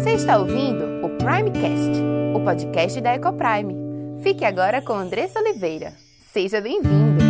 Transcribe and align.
Você 0.00 0.12
está 0.12 0.38
ouvindo 0.38 1.04
o 1.04 1.10
Primecast, 1.18 1.90
o 2.34 2.42
podcast 2.42 2.98
da 3.02 3.16
Ecoprime. 3.16 3.76
Fique 4.22 4.46
agora 4.46 4.80
com 4.80 4.94
Andressa 4.94 5.38
Oliveira. 5.40 5.92
Seja 6.32 6.58
bem-vindo! 6.58 7.22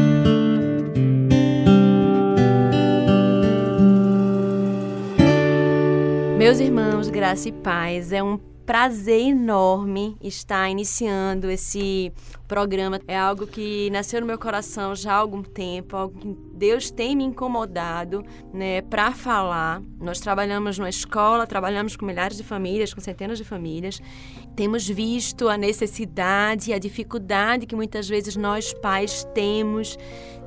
Meus 6.39 6.61
irmãos, 6.61 7.11
graça 7.11 7.49
e 7.49 7.53
paz, 7.53 8.13
é 8.13 8.23
um 8.23 8.39
prazer 8.71 9.21
enorme 9.23 10.17
estar 10.23 10.71
iniciando 10.71 11.51
esse 11.51 12.13
programa. 12.47 13.01
É 13.09 13.19
algo 13.19 13.45
que 13.45 13.91
nasceu 13.91 14.21
no 14.21 14.29
meu 14.29 14.39
coração 14.39 14.95
já 14.95 15.15
há 15.15 15.17
algum 15.17 15.43
tempo, 15.43 15.97
algo 15.97 16.17
que 16.17 16.37
Deus 16.55 16.89
tem 16.89 17.17
me 17.17 17.25
incomodado, 17.25 18.25
né, 18.55 18.81
para 18.83 19.11
falar. 19.11 19.83
Nós 20.01 20.21
trabalhamos 20.21 20.79
numa 20.79 20.89
escola, 20.89 21.49
trabalhamos 21.49 21.97
com 21.97 22.07
milhares 22.07 22.37
de 22.37 22.45
famílias, 22.45 22.95
com 22.95 23.01
centenas 23.01 23.39
de 23.39 23.45
famílias. 23.45 24.01
Temos 24.55 24.89
visto 24.89 25.49
a 25.49 25.57
necessidade 25.57 26.71
e 26.71 26.73
a 26.73 26.79
dificuldade 26.79 27.67
que 27.67 27.75
muitas 27.75 28.09
vezes 28.09 28.37
nós 28.37 28.73
pais 28.73 29.27
temos 29.35 29.99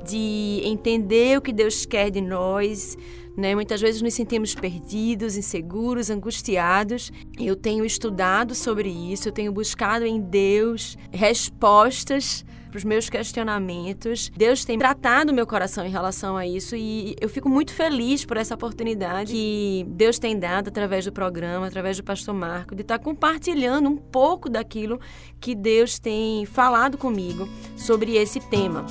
de 0.05 0.61
entender 0.63 1.37
o 1.37 1.41
que 1.41 1.51
Deus 1.51 1.85
quer 1.85 2.09
de 2.09 2.21
nós 2.21 2.97
né? 3.35 3.55
Muitas 3.55 3.81
vezes 3.81 4.01
nos 4.01 4.13
sentimos 4.13 4.55
perdidos, 4.55 5.37
inseguros, 5.37 6.09
angustiados. 6.09 7.11
Eu 7.39 7.55
tenho 7.55 7.85
estudado 7.85 8.55
sobre 8.55 8.89
isso, 8.89 9.27
eu 9.27 9.31
tenho 9.31 9.51
buscado 9.51 10.05
em 10.05 10.19
Deus 10.19 10.97
respostas 11.11 12.45
para 12.73 12.79
os 12.79 12.83
meus 12.83 13.07
questionamentos. 13.07 14.31
Deus 14.35 14.65
tem 14.65 14.79
tratado 14.79 15.31
meu 15.31 15.45
coração 15.45 15.85
em 15.85 15.91
relação 15.91 16.35
a 16.35 16.47
isso 16.47 16.75
e 16.75 17.15
eu 17.21 17.29
fico 17.29 17.47
muito 17.47 17.71
feliz 17.71 18.25
por 18.25 18.35
essa 18.35 18.55
oportunidade 18.55 19.31
que 19.31 19.85
Deus 19.89 20.17
tem 20.17 20.39
dado 20.39 20.69
através 20.69 21.05
do 21.05 21.11
programa, 21.11 21.67
através 21.67 21.97
do 21.97 22.03
pastor 22.03 22.33
Marco, 22.33 22.73
de 22.73 22.81
estar 22.81 22.97
compartilhando 22.97 23.87
um 23.87 23.97
pouco 23.97 24.49
daquilo 24.49 24.99
que 25.39 25.53
Deus 25.53 25.99
tem 25.99 26.47
falado 26.47 26.97
comigo 26.97 27.47
sobre 27.77 28.15
esse 28.17 28.39
tema. 28.39 28.83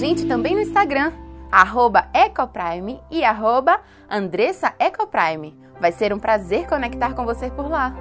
Gente 0.00 0.24
também 0.24 0.54
no 0.54 0.62
Instagram, 0.62 1.12
Ecoprime 2.14 3.02
e 3.10 3.22
arroba 3.22 3.78
Andressa 4.08 4.72
Ecoprime. 4.78 5.54
Vai 5.78 5.92
ser 5.92 6.10
um 6.14 6.18
prazer 6.18 6.66
conectar 6.66 7.12
com 7.12 7.26
você 7.26 7.50
por 7.50 7.68
lá. 7.68 7.94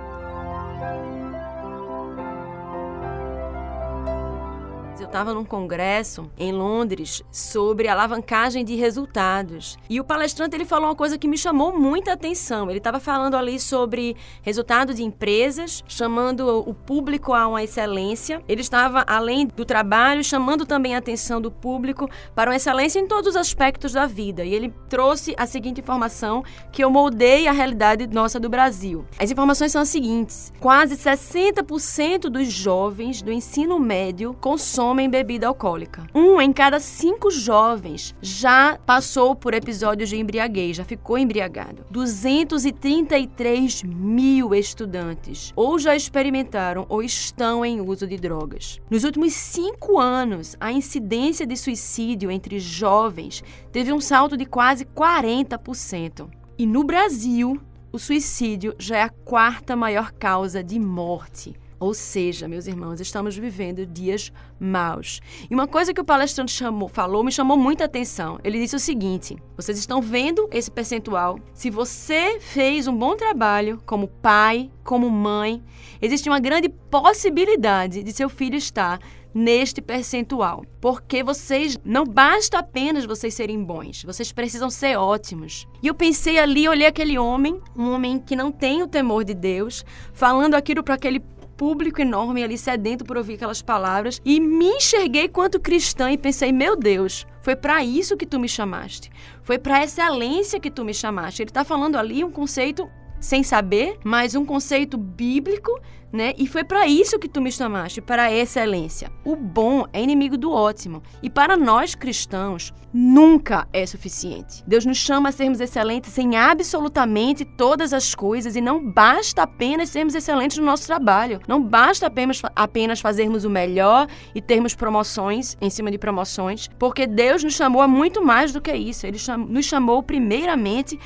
Estava 5.09 5.33
num 5.33 5.43
congresso 5.43 6.29
em 6.37 6.51
Londres 6.51 7.23
sobre 7.31 7.87
alavancagem 7.87 8.63
de 8.63 8.75
resultados. 8.75 9.75
E 9.89 9.99
o 9.99 10.03
palestrante 10.03 10.55
ele 10.55 10.65
falou 10.65 10.87
uma 10.87 10.95
coisa 10.95 11.17
que 11.17 11.27
me 11.27 11.37
chamou 11.37 11.77
muita 11.77 12.13
atenção. 12.13 12.69
Ele 12.69 12.77
estava 12.77 12.99
falando 12.99 13.35
ali 13.35 13.59
sobre 13.59 14.15
resultado 14.43 14.93
de 14.93 15.03
empresas, 15.03 15.83
chamando 15.87 16.47
o 16.59 16.73
público 16.75 17.33
a 17.33 17.47
uma 17.47 17.63
excelência. 17.63 18.43
Ele 18.47 18.61
estava, 18.61 19.03
além 19.07 19.47
do 19.47 19.65
trabalho, 19.65 20.23
chamando 20.23 20.63
também 20.63 20.93
a 20.93 20.99
atenção 20.99 21.41
do 21.41 21.51
público 21.51 22.07
para 22.35 22.51
uma 22.51 22.55
excelência 22.55 22.99
em 22.99 23.07
todos 23.07 23.29
os 23.29 23.35
aspectos 23.35 23.93
da 23.93 24.05
vida. 24.05 24.45
E 24.45 24.53
ele 24.53 24.71
trouxe 24.87 25.33
a 25.37 25.47
seguinte 25.47 25.81
informação 25.81 26.43
que 26.71 26.83
eu 26.83 26.91
moldei 26.91 27.47
a 27.47 27.51
realidade 27.51 28.05
nossa 28.05 28.39
do 28.39 28.47
Brasil. 28.47 29.05
As 29.17 29.31
informações 29.31 29.71
são 29.71 29.81
as 29.81 29.89
seguintes: 29.89 30.53
quase 30.59 30.95
60% 30.95 32.29
dos 32.29 32.51
jovens 32.51 33.23
do 33.23 33.31
ensino 33.31 33.79
médio 33.79 34.35
consomem 34.39 34.98
consomem 34.99 35.09
bebida 35.09 35.47
alcoólica. 35.47 36.05
Um 36.13 36.41
em 36.41 36.51
cada 36.51 36.79
cinco 36.79 37.31
jovens 37.31 38.13
já 38.21 38.77
passou 38.85 39.33
por 39.33 39.53
episódios 39.53 40.09
de 40.09 40.17
embriaguez, 40.17 40.75
já 40.75 40.83
ficou 40.83 41.17
embriagado. 41.17 41.85
233 41.89 43.83
mil 43.83 44.53
estudantes 44.53 45.53
ou 45.55 45.79
já 45.79 45.95
experimentaram 45.95 46.85
ou 46.89 47.01
estão 47.01 47.63
em 47.63 47.79
uso 47.79 48.05
de 48.05 48.17
drogas. 48.17 48.79
Nos 48.89 49.05
últimos 49.05 49.33
cinco 49.33 49.97
anos, 49.97 50.57
a 50.59 50.71
incidência 50.71 51.47
de 51.47 51.55
suicídio 51.55 52.29
entre 52.29 52.59
jovens 52.59 53.41
teve 53.71 53.93
um 53.93 54.01
salto 54.01 54.35
de 54.35 54.45
quase 54.45 54.83
40%. 54.85 56.27
E 56.57 56.65
no 56.65 56.83
Brasil, 56.83 57.59
o 57.91 57.97
suicídio 57.97 58.75
já 58.77 58.97
é 58.97 59.03
a 59.03 59.09
quarta 59.09 59.75
maior 59.75 60.11
causa 60.11 60.61
de 60.61 60.77
morte. 60.77 61.55
Ou 61.79 61.93
seja, 61.93 62.47
meus 62.47 62.67
irmãos, 62.67 62.99
estamos 62.99 63.37
vivendo 63.37 63.85
dias 63.85 64.33
maus. 64.59 65.21
E 65.49 65.53
uma 65.53 65.65
coisa 65.65 65.93
que 65.93 66.01
o 66.01 66.05
palestrante 66.05 66.51
chamou, 66.51 66.89
falou 66.89 67.23
me 67.23 67.31
chamou 67.31 67.55
muita 67.57 67.85
atenção. 67.85 68.37
Ele 68.43 68.59
disse 68.59 68.75
o 68.75 68.79
seguinte: 68.79 69.37
vocês 69.55 69.77
estão 69.77 70.01
vendo 70.01 70.49
esse 70.51 70.69
percentual? 70.69 71.39
Se 71.53 71.69
você 71.69 72.39
fez 72.41 72.87
um 72.87 72.97
bom 72.97 73.15
trabalho 73.15 73.81
como 73.85 74.07
pai, 74.07 74.69
como 74.83 75.09
mãe, 75.09 75.63
existe 76.01 76.27
uma 76.27 76.39
grande 76.39 76.67
possibilidade 76.67 78.03
de 78.03 78.11
seu 78.11 78.27
filho 78.27 78.55
estar 78.55 78.99
neste 79.33 79.81
percentual. 79.81 80.65
Porque 80.81 81.23
vocês 81.23 81.77
não 81.85 82.03
basta 82.03 82.59
apenas 82.59 83.05
vocês 83.05 83.33
serem 83.33 83.63
bons, 83.63 84.03
vocês 84.03 84.31
precisam 84.31 84.69
ser 84.69 84.97
ótimos. 84.97 85.67
E 85.81 85.87
eu 85.87 85.93
pensei 85.93 86.39
ali, 86.39 86.67
olhei 86.67 86.87
aquele 86.87 87.17
homem, 87.17 87.61
um 87.75 87.91
homem 87.91 88.19
que 88.19 88.35
não 88.35 88.51
tem 88.51 88.83
o 88.83 88.87
temor 88.87 89.23
de 89.23 89.33
Deus, 89.33 89.85
falando 90.13 90.55
aquilo 90.55 90.83
para 90.83 90.95
aquele 90.95 91.21
público 91.59 91.99
enorme 91.99 92.41
ali 92.41 92.57
sedento 92.57 93.03
por 93.03 93.17
ouvir 93.17 93.33
aquelas 93.33 93.61
palavras 93.61 94.21
e 94.23 94.39
me 94.39 94.69
enxerguei 94.69 95.27
quanto 95.27 95.59
cristã 95.59 96.09
e 96.09 96.17
pensei, 96.17 96.53
meu 96.53 96.77
Deus, 96.77 97.27
foi 97.41 97.53
para 97.53 97.83
isso 97.83 98.15
que 98.15 98.25
tu 98.25 98.39
me 98.39 98.47
chamaste. 98.47 99.11
Foi 99.43 99.59
para 99.59 99.83
excelência 99.83 100.57
que 100.57 100.71
tu 100.71 100.85
me 100.85 100.93
chamaste. 100.93 101.41
Ele 101.41 101.49
está 101.49 101.65
falando 101.65 101.97
ali 101.97 102.23
um 102.23 102.31
conceito 102.31 102.89
sem 103.19 103.43
saber, 103.43 103.97
mas 104.03 104.35
um 104.35 104.45
conceito 104.45 104.97
bíblico 104.97 105.79
né? 106.11 106.33
E 106.37 106.47
foi 106.47 106.63
para 106.63 106.87
isso 106.87 107.19
que 107.19 107.29
tu 107.29 107.41
me 107.41 107.51
chamaste, 107.51 108.01
para 108.01 108.23
a 108.23 108.33
excelência. 108.33 109.11
O 109.23 109.35
bom 109.35 109.85
é 109.93 110.01
inimigo 110.01 110.37
do 110.37 110.51
ótimo, 110.51 111.03
e 111.21 111.29
para 111.29 111.55
nós 111.55 111.95
cristãos 111.95 112.73
nunca 112.91 113.67
é 113.71 113.85
suficiente. 113.85 114.63
Deus 114.65 114.85
nos 114.85 114.97
chama 114.97 115.29
a 115.29 115.31
sermos 115.31 115.61
excelentes 115.61 116.17
em 116.17 116.35
absolutamente 116.35 117.45
todas 117.45 117.93
as 117.93 118.15
coisas 118.15 118.55
e 118.55 118.61
não 118.61 118.91
basta 118.91 119.43
apenas 119.43 119.89
sermos 119.89 120.15
excelentes 120.15 120.57
no 120.57 120.65
nosso 120.65 120.87
trabalho. 120.87 121.39
Não 121.47 121.61
basta 121.61 122.07
apenas, 122.07 122.41
apenas 122.55 122.99
fazermos 122.99 123.45
o 123.45 123.49
melhor 123.49 124.07
e 124.33 124.41
termos 124.41 124.73
promoções 124.73 125.55
em 125.61 125.69
cima 125.69 125.91
de 125.91 125.99
promoções, 125.99 126.67
porque 126.79 127.05
Deus 127.05 127.43
nos 127.43 127.53
chamou 127.53 127.83
a 127.83 127.87
muito 127.87 128.25
mais 128.25 128.51
do 128.51 128.59
que 128.59 128.73
isso. 128.73 129.05
Ele 129.05 129.19
nos 129.47 129.65
chamou 129.65 130.01
primeiramente 130.01 130.99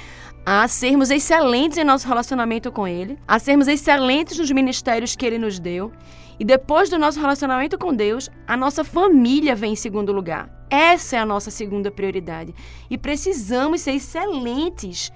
a 0.46 0.68
sermos 0.68 1.10
excelentes 1.10 1.78
em 1.78 1.84
nosso 1.84 2.08
relacionamento 2.08 2.72
com 2.72 2.88
Ele, 2.88 3.18
a 3.28 3.40
sermos 3.40 3.68
excelentes 3.68 4.38
nos 4.38 4.52
ministérios 4.52 5.16
que 5.16 5.26
Ele 5.26 5.38
nos 5.38 5.60
deu. 5.60 5.92
E 6.40 6.44
depois 6.44 6.90
do 6.90 6.98
nosso 6.98 7.20
relacionamento 7.20 7.78
com 7.78 7.94
Deus, 7.94 8.30
a 8.46 8.58
nossa 8.58 8.84
família 8.84 9.56
vem 9.56 9.74
em 9.74 9.76
segundo 9.76 10.12
lugar. 10.12 10.50
Essa 10.70 11.16
é 11.16 11.20
a 11.20 11.26
nossa 11.26 11.52
segunda 11.52 11.92
prioridade. 11.92 12.54
E 12.90 12.98
precisamos 12.98 13.82
ser 13.82 13.94
excelentes 13.94 15.12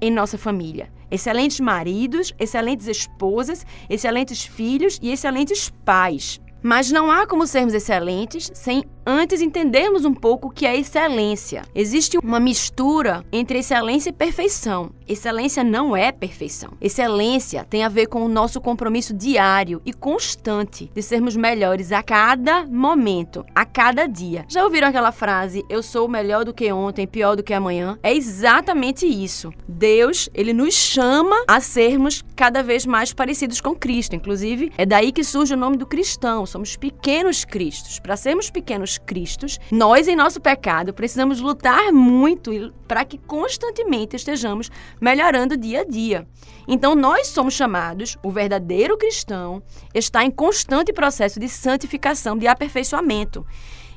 em 0.00 0.10
nossa 0.10 0.38
família. 0.38 0.92
Excelentes 1.10 1.58
maridos, 1.58 2.34
excelentes 2.38 2.86
esposas, 2.86 3.66
excelentes 3.88 4.44
filhos 4.44 4.98
e 5.02 5.10
excelentes 5.10 5.70
pais. 5.84 6.40
Mas 6.62 6.90
não 6.90 7.10
há 7.10 7.26
como 7.26 7.46
sermos 7.46 7.72
excelentes 7.72 8.50
sem 8.54 8.84
antes 9.08 9.40
entendermos 9.40 10.04
um 10.04 10.12
pouco 10.12 10.48
o 10.48 10.50
que 10.50 10.66
é 10.66 10.76
excelência. 10.76 11.62
Existe 11.74 12.18
uma 12.18 12.38
mistura 12.38 13.24
entre 13.32 13.60
excelência 13.60 14.10
e 14.10 14.12
perfeição. 14.12 14.90
Excelência 15.08 15.64
não 15.64 15.96
é 15.96 16.12
perfeição. 16.12 16.74
Excelência 16.78 17.64
tem 17.64 17.82
a 17.82 17.88
ver 17.88 18.08
com 18.08 18.22
o 18.22 18.28
nosso 18.28 18.60
compromisso 18.60 19.14
diário 19.14 19.80
e 19.86 19.94
constante 19.94 20.90
de 20.94 21.02
sermos 21.02 21.34
melhores 21.34 21.90
a 21.90 22.02
cada 22.02 22.66
momento, 22.66 23.46
a 23.54 23.64
cada 23.64 24.06
dia. 24.06 24.44
Já 24.46 24.62
ouviram 24.62 24.88
aquela 24.88 25.10
frase: 25.10 25.64
eu 25.70 25.82
sou 25.82 26.06
melhor 26.06 26.44
do 26.44 26.52
que 26.52 26.70
ontem, 26.70 27.06
pior 27.06 27.34
do 27.34 27.42
que 27.42 27.54
amanhã? 27.54 27.98
É 28.02 28.14
exatamente 28.14 29.06
isso. 29.06 29.50
Deus, 29.66 30.28
ele 30.34 30.52
nos 30.52 30.74
chama 30.74 31.44
a 31.48 31.60
sermos 31.60 32.22
cada 32.36 32.62
vez 32.62 32.84
mais 32.84 33.14
parecidos 33.14 33.62
com 33.62 33.74
Cristo. 33.74 34.14
Inclusive, 34.14 34.70
é 34.76 34.84
daí 34.84 35.12
que 35.12 35.24
surge 35.24 35.54
o 35.54 35.56
nome 35.56 35.78
do 35.78 35.86
cristão. 35.86 36.44
Somos 36.44 36.76
pequenos 36.76 37.46
cristos. 37.46 37.98
Para 37.98 38.14
sermos 38.14 38.50
pequenos 38.50 38.97
Cristos, 39.00 39.58
nós 39.70 40.08
em 40.08 40.16
nosso 40.16 40.40
pecado 40.40 40.92
precisamos 40.92 41.40
lutar 41.40 41.92
muito 41.92 42.72
para 42.86 43.04
que 43.04 43.18
constantemente 43.18 44.16
estejamos 44.16 44.70
melhorando 45.00 45.56
dia 45.56 45.80
a 45.80 45.84
dia. 45.84 46.26
Então 46.66 46.94
nós 46.94 47.28
somos 47.28 47.54
chamados, 47.54 48.16
o 48.22 48.30
verdadeiro 48.30 48.96
cristão 48.96 49.62
está 49.94 50.24
em 50.24 50.30
constante 50.30 50.92
processo 50.92 51.40
de 51.40 51.48
santificação, 51.48 52.36
de 52.36 52.46
aperfeiçoamento. 52.46 53.46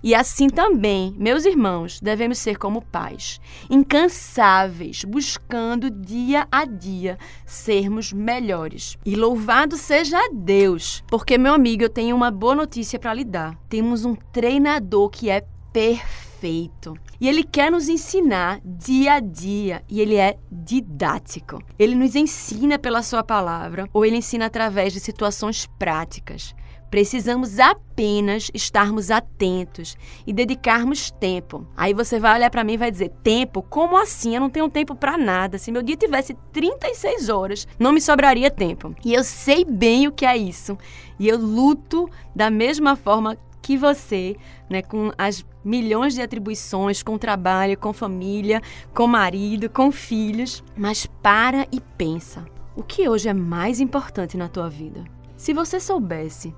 E 0.04 0.16
assim 0.16 0.50
também, 0.50 1.14
meus 1.18 1.46
irmãos, 1.46 2.00
devemos 2.02 2.40
ser 2.40 2.58
como 2.58 2.82
pais, 2.82 3.40
incansáveis, 3.70 5.04
buscando 5.04 5.92
dia 5.92 6.48
a 6.52 6.66
dia 6.66 7.20
sermos 7.46 8.12
melhores. 8.12 8.98
E 9.06 9.16
louvado 9.16 9.78
seja 9.78 10.18
Deus, 10.34 11.04
porque, 11.08 11.38
meu 11.38 11.54
amigo, 11.54 11.84
eu 11.84 11.90
tenho 11.90 12.16
uma 12.16 12.32
boa 12.32 12.56
notícia 12.56 12.98
para 12.98 13.14
lhe 13.14 13.24
dar. 13.24 13.56
Temos 13.70 14.04
um 14.04 14.16
treinador 14.16 15.10
que 15.10 15.30
é 15.30 15.46
perfeito. 15.72 16.96
E 17.20 17.30
ele 17.30 17.44
quer 17.44 17.72
nos 17.72 17.88
ensinar 17.88 18.60
dia 18.66 19.14
a 19.14 19.20
dia 19.20 19.84
e 19.88 20.02
ele 20.02 20.16
é 20.16 20.38
didático. 20.52 21.62
Ele 21.78 21.94
nos 21.94 22.16
ensina 22.16 22.80
pela 22.80 23.04
sua 23.04 23.24
palavra 23.24 23.88
ou 23.94 24.04
ele 24.04 24.18
ensina 24.18 24.48
através 24.48 24.92
de 24.92 25.00
situações 25.00 25.68
práticas. 25.78 26.56
Precisamos 26.92 27.58
apenas 27.58 28.52
estarmos 28.54 29.10
atentos 29.10 29.96
e 30.28 30.34
dedicarmos 30.34 31.10
tempo. 31.10 31.66
Aí 31.76 31.94
você 31.94 32.20
vai 32.20 32.36
olhar 32.36 32.52
para 32.52 32.66
mim 32.66 32.74
e 32.74 32.78
vai 32.78 32.92
dizer: 32.92 33.10
"Tempo? 33.24 33.62
Como 33.62 33.96
assim? 33.96 34.36
Eu 34.36 34.42
não 34.42 34.50
tenho 34.50 34.70
tempo 34.70 34.94
para 34.94 35.18
nada. 35.18 35.58
Se 35.58 35.72
meu 35.72 35.82
dia 35.82 35.96
tivesse 35.96 36.36
36 36.52 37.30
horas, 37.30 37.66
não 37.80 37.94
me 37.94 38.02
sobraria 38.02 38.52
tempo". 38.52 38.94
E 39.06 39.14
eu 39.14 39.24
sei 39.24 39.64
bem 39.64 40.06
o 40.06 40.12
que 40.12 40.26
é 40.26 40.36
isso. 40.36 40.78
E 41.18 41.30
eu 41.30 41.38
luto 41.38 42.10
da 42.36 42.50
mesma 42.50 42.98
forma 42.98 43.38
que 43.62 43.78
você, 43.78 44.36
né, 44.70 44.82
com 44.82 45.14
as 45.18 45.46
milhões 45.64 46.14
de 46.14 46.22
atribuições, 46.22 47.02
com 47.02 47.18
trabalho, 47.18 47.78
com 47.78 47.94
família, 47.94 48.62
com 48.94 49.08
marido, 49.08 49.70
com 49.70 49.94
filhos, 49.94 50.62
mas 50.76 51.06
para 51.06 51.66
e 51.72 51.80
pensa. 51.98 52.44
O 52.76 52.84
que 52.84 53.08
hoje 53.08 53.30
é 53.30 53.34
mais 53.34 53.80
importante 53.80 54.36
na 54.36 54.50
tua 54.50 54.68
vida? 54.68 55.06
Se 55.38 55.54
você 55.54 55.80
soubesse 55.80 56.54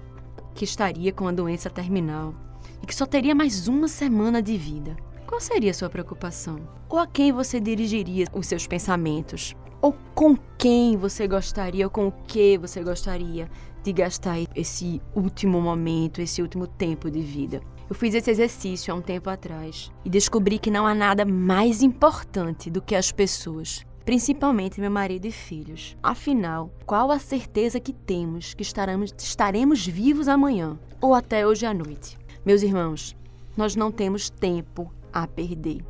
que 0.53 0.63
estaria 0.63 1.11
com 1.11 1.27
a 1.27 1.31
doença 1.31 1.69
terminal 1.69 2.33
e 2.81 2.85
que 2.85 2.95
só 2.95 3.05
teria 3.05 3.33
mais 3.33 3.67
uma 3.67 3.87
semana 3.87 4.41
de 4.41 4.57
vida, 4.57 4.95
qual 5.25 5.41
seria 5.41 5.71
a 5.71 5.73
sua 5.73 5.89
preocupação? 5.89 6.59
Ou 6.87 6.99
a 6.99 7.07
quem 7.07 7.31
você 7.31 7.59
dirigiria 7.59 8.27
os 8.33 8.45
seus 8.45 8.67
pensamentos? 8.67 9.55
Ou 9.81 9.95
com 10.13 10.37
quem 10.57 10.95
você 10.95 11.27
gostaria, 11.27 11.85
ou 11.85 11.89
com 11.89 12.07
o 12.07 12.11
que 12.27 12.57
você 12.57 12.83
gostaria 12.83 13.49
de 13.83 13.91
gastar 13.91 14.37
esse 14.55 15.01
último 15.15 15.59
momento, 15.59 16.21
esse 16.21 16.41
último 16.41 16.67
tempo 16.67 17.09
de 17.09 17.21
vida? 17.21 17.61
Eu 17.89 17.95
fiz 17.95 18.13
esse 18.13 18.31
exercício 18.31 18.93
há 18.93 18.97
um 18.97 19.01
tempo 19.01 19.29
atrás 19.29 19.91
e 20.05 20.09
descobri 20.09 20.59
que 20.59 20.71
não 20.71 20.85
há 20.85 20.93
nada 20.93 21.25
mais 21.25 21.81
importante 21.81 22.69
do 22.69 22.81
que 22.81 22.95
as 22.95 23.11
pessoas 23.11 23.85
principalmente 24.05 24.81
meu 24.81 24.91
marido 24.91 25.25
e 25.25 25.31
filhos. 25.31 25.95
Afinal, 26.03 26.69
qual 26.85 27.11
a 27.11 27.19
certeza 27.19 27.79
que 27.79 27.93
temos 27.93 28.53
que 28.53 28.63
estaremos, 28.63 29.13
estaremos 29.17 29.85
vivos 29.85 30.27
amanhã 30.27 30.77
ou 30.99 31.13
até 31.13 31.47
hoje 31.47 31.65
à 31.65 31.73
noite? 31.73 32.17
Meus 32.45 32.61
irmãos, 32.61 33.15
nós 33.55 33.75
não 33.75 33.91
temos 33.91 34.29
tempo 34.29 34.91
a 35.11 35.25
perder. 35.27 35.83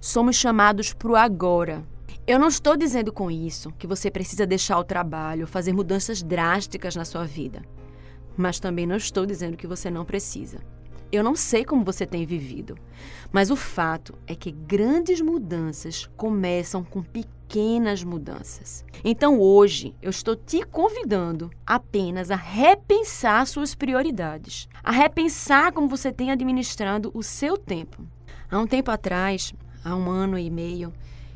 Somos 0.00 0.36
chamados 0.36 0.92
para 0.92 1.10
o 1.12 1.16
agora. 1.16 1.84
Eu 2.26 2.38
não 2.38 2.48
estou 2.48 2.76
dizendo 2.76 3.12
com 3.12 3.30
isso 3.30 3.72
que 3.78 3.86
você 3.86 4.10
precisa 4.10 4.46
deixar 4.46 4.78
o 4.78 4.84
trabalho, 4.84 5.46
fazer 5.46 5.72
mudanças 5.72 6.22
drásticas 6.22 6.94
na 6.94 7.04
sua 7.04 7.24
vida. 7.24 7.62
Mas 8.36 8.60
também 8.60 8.86
não 8.86 8.96
estou 8.96 9.24
dizendo 9.24 9.56
que 9.56 9.66
você 9.66 9.90
não 9.90 10.04
precisa. 10.04 10.58
Eu 11.12 11.22
não 11.22 11.36
sei 11.36 11.62
como 11.62 11.84
você 11.84 12.06
tem 12.06 12.24
vivido, 12.24 12.74
mas 13.30 13.50
o 13.50 13.56
fato 13.56 14.14
é 14.26 14.34
que 14.34 14.50
grandes 14.50 15.20
mudanças 15.20 16.08
começam 16.16 16.82
com 16.82 17.02
pequenas 17.02 18.02
mudanças. 18.02 18.82
Então 19.04 19.38
hoje 19.38 19.94
eu 20.00 20.08
estou 20.08 20.34
te 20.34 20.64
convidando 20.64 21.50
apenas 21.66 22.30
a 22.30 22.34
repensar 22.34 23.46
suas 23.46 23.74
prioridades, 23.74 24.66
a 24.82 24.90
repensar 24.90 25.70
como 25.72 25.86
você 25.86 26.10
tem 26.10 26.30
administrado 26.30 27.10
o 27.12 27.22
seu 27.22 27.58
tempo. 27.58 28.06
Há 28.50 28.58
um 28.58 28.66
tempo 28.66 28.90
atrás, 28.90 29.52
há 29.84 29.94
um 29.94 30.08
ano 30.08 30.38
e 30.38 30.48
meio, 30.48 30.94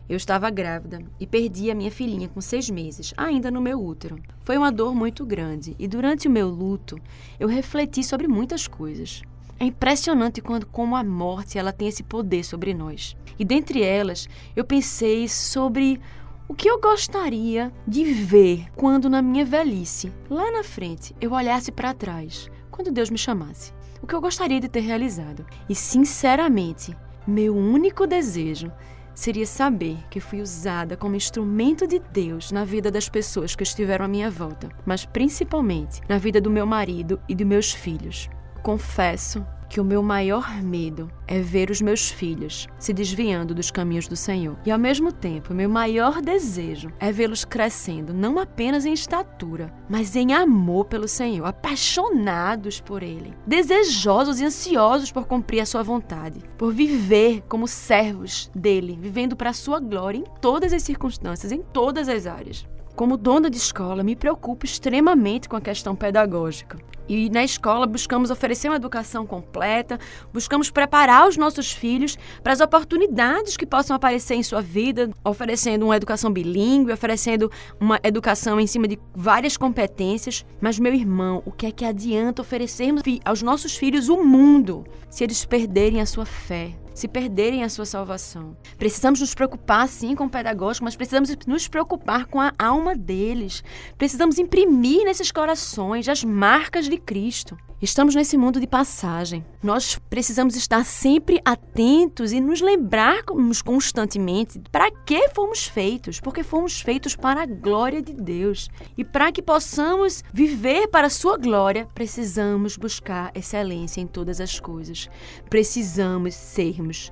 eu 0.08 0.16
estava 0.16 0.48
grávida 0.48 1.02
e 1.20 1.26
perdi 1.26 1.70
a 1.70 1.74
minha 1.74 1.90
filhinha 1.90 2.30
com 2.30 2.40
seis 2.40 2.70
meses, 2.70 3.12
ainda 3.14 3.50
no 3.50 3.60
meu 3.60 3.78
útero. 3.84 4.18
Foi 4.40 4.56
uma 4.56 4.72
dor 4.72 4.94
muito 4.94 5.26
grande 5.26 5.76
e 5.78 5.86
durante 5.86 6.28
o 6.28 6.30
meu 6.30 6.48
luto 6.48 6.98
eu 7.38 7.46
refleti 7.46 8.02
sobre 8.02 8.26
muitas 8.26 8.66
coisas. 8.66 9.20
É 9.58 9.64
impressionante 9.64 10.42
quando, 10.42 10.66
como 10.66 10.94
a 10.94 11.02
morte 11.02 11.58
ela 11.58 11.72
tem 11.72 11.88
esse 11.88 12.02
poder 12.02 12.44
sobre 12.44 12.74
nós. 12.74 13.16
E 13.38 13.44
dentre 13.44 13.82
elas, 13.82 14.28
eu 14.54 14.64
pensei 14.64 15.26
sobre 15.28 15.98
o 16.46 16.54
que 16.54 16.68
eu 16.68 16.78
gostaria 16.78 17.72
de 17.88 18.04
ver 18.04 18.66
quando 18.76 19.08
na 19.08 19.22
minha 19.22 19.44
velhice, 19.44 20.12
lá 20.28 20.50
na 20.52 20.62
frente, 20.62 21.14
eu 21.20 21.32
olhasse 21.32 21.72
para 21.72 21.94
trás, 21.94 22.50
quando 22.70 22.92
Deus 22.92 23.08
me 23.08 23.16
chamasse. 23.16 23.72
O 24.02 24.06
que 24.06 24.14
eu 24.14 24.20
gostaria 24.20 24.60
de 24.60 24.68
ter 24.68 24.80
realizado. 24.80 25.46
E 25.68 25.74
sinceramente, 25.74 26.94
meu 27.26 27.56
único 27.56 28.06
desejo 28.06 28.70
seria 29.14 29.46
saber 29.46 29.96
que 30.10 30.20
fui 30.20 30.42
usada 30.42 30.98
como 30.98 31.16
instrumento 31.16 31.86
de 31.86 31.98
Deus 31.98 32.52
na 32.52 32.62
vida 32.62 32.90
das 32.90 33.08
pessoas 33.08 33.56
que 33.56 33.62
estiveram 33.62 34.04
à 34.04 34.08
minha 34.08 34.30
volta, 34.30 34.68
mas 34.84 35.06
principalmente 35.06 36.02
na 36.06 36.18
vida 36.18 36.42
do 36.42 36.50
meu 36.50 36.66
marido 36.66 37.18
e 37.26 37.34
de 37.34 37.44
meus 37.44 37.72
filhos 37.72 38.28
confesso 38.66 39.46
que 39.70 39.80
o 39.80 39.84
meu 39.84 40.02
maior 40.02 40.60
medo 40.60 41.08
é 41.28 41.38
ver 41.38 41.70
os 41.70 41.80
meus 41.80 42.10
filhos 42.10 42.66
se 42.80 42.92
desviando 42.92 43.54
dos 43.54 43.70
caminhos 43.70 44.08
do 44.08 44.16
Senhor. 44.16 44.58
E 44.66 44.72
ao 44.72 44.78
mesmo 44.78 45.12
tempo, 45.12 45.54
meu 45.54 45.68
maior 45.68 46.20
desejo 46.20 46.90
é 46.98 47.12
vê-los 47.12 47.44
crescendo, 47.44 48.12
não 48.12 48.40
apenas 48.40 48.84
em 48.84 48.92
estatura, 48.92 49.72
mas 49.88 50.16
em 50.16 50.32
amor 50.32 50.86
pelo 50.86 51.06
Senhor, 51.06 51.46
apaixonados 51.46 52.80
por 52.80 53.04
Ele, 53.04 53.34
desejosos 53.46 54.40
e 54.40 54.44
ansiosos 54.44 55.12
por 55.12 55.28
cumprir 55.28 55.60
a 55.60 55.66
Sua 55.66 55.84
vontade, 55.84 56.42
por 56.58 56.72
viver 56.72 57.44
como 57.48 57.68
servos 57.68 58.50
dele, 58.52 58.98
vivendo 59.00 59.36
para 59.36 59.50
a 59.50 59.54
Sua 59.54 59.78
glória 59.78 60.18
em 60.18 60.24
todas 60.40 60.72
as 60.72 60.82
circunstâncias, 60.82 61.52
em 61.52 61.62
todas 61.62 62.08
as 62.08 62.26
áreas. 62.26 62.66
Como 62.96 63.16
dona 63.16 63.48
de 63.48 63.58
escola, 63.58 64.02
me 64.02 64.16
preocupo 64.16 64.66
extremamente 64.66 65.48
com 65.48 65.54
a 65.54 65.60
questão 65.60 65.94
pedagógica. 65.94 66.78
E 67.08 67.30
na 67.30 67.44
escola 67.44 67.86
buscamos 67.86 68.30
oferecer 68.30 68.68
uma 68.68 68.76
educação 68.76 69.26
completa, 69.26 69.98
buscamos 70.32 70.70
preparar 70.70 71.28
os 71.28 71.36
nossos 71.36 71.72
filhos 71.72 72.18
para 72.42 72.52
as 72.52 72.60
oportunidades 72.60 73.56
que 73.56 73.66
possam 73.66 73.94
aparecer 73.94 74.34
em 74.34 74.42
sua 74.42 74.60
vida, 74.60 75.10
oferecendo 75.24 75.84
uma 75.84 75.96
educação 75.96 76.32
bilíngue, 76.32 76.92
oferecendo 76.92 77.50
uma 77.80 78.00
educação 78.02 78.58
em 78.58 78.66
cima 78.66 78.88
de 78.88 78.98
várias 79.14 79.56
competências. 79.56 80.44
Mas, 80.60 80.78
meu 80.78 80.94
irmão, 80.94 81.42
o 81.44 81.52
que 81.52 81.66
é 81.66 81.72
que 81.72 81.84
adianta 81.84 82.42
oferecermos 82.42 83.02
aos 83.24 83.42
nossos 83.42 83.76
filhos 83.76 84.08
o 84.08 84.22
mundo 84.22 84.84
se 85.10 85.24
eles 85.24 85.44
perderem 85.44 86.00
a 86.00 86.06
sua 86.06 86.26
fé? 86.26 86.85
Se 86.98 87.06
perderem 87.06 87.62
a 87.62 87.68
sua 87.68 87.84
salvação. 87.84 88.56
Precisamos 88.78 89.20
nos 89.20 89.34
preocupar, 89.34 89.86
sim, 89.86 90.14
com 90.14 90.24
o 90.24 90.30
pedagógico, 90.30 90.84
mas 90.84 90.96
precisamos 90.96 91.30
nos 91.46 91.68
preocupar 91.68 92.26
com 92.26 92.40
a 92.40 92.52
alma 92.58 92.96
deles. 92.96 93.62
Precisamos 93.98 94.38
imprimir 94.38 95.04
nesses 95.04 95.30
corações 95.30 96.08
as 96.08 96.24
marcas 96.24 96.88
de 96.88 96.96
Cristo. 96.96 97.56
Estamos 97.82 98.14
nesse 98.14 98.38
mundo 98.38 98.58
de 98.58 98.66
passagem. 98.66 99.44
Nós 99.66 99.98
precisamos 100.08 100.54
estar 100.54 100.84
sempre 100.84 101.40
atentos 101.44 102.30
e 102.30 102.40
nos 102.40 102.60
lembrarmos 102.60 103.60
constantemente 103.60 104.62
para 104.70 104.92
que 104.92 105.28
fomos 105.30 105.66
feitos, 105.66 106.20
porque 106.20 106.44
fomos 106.44 106.80
feitos 106.80 107.16
para 107.16 107.42
a 107.42 107.46
glória 107.46 108.00
de 108.00 108.12
Deus. 108.12 108.68
E 108.96 109.04
para 109.04 109.32
que 109.32 109.42
possamos 109.42 110.22
viver 110.32 110.86
para 110.86 111.08
a 111.08 111.10
sua 111.10 111.36
glória, 111.36 111.88
precisamos 111.92 112.76
buscar 112.76 113.32
excelência 113.34 114.00
em 114.00 114.06
todas 114.06 114.40
as 114.40 114.60
coisas. 114.60 115.10
Precisamos 115.50 116.36
sermos 116.36 117.10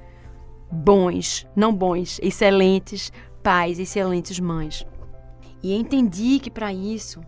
bons, 0.71 1.49
não 1.57 1.75
bons, 1.75 2.21
excelentes 2.23 3.11
pais, 3.43 3.81
excelentes 3.81 4.39
mães. 4.39 4.87
E 5.61 5.75
entendi 5.75 6.39
que 6.39 6.53
para 6.53 6.73
isso, 6.73 7.21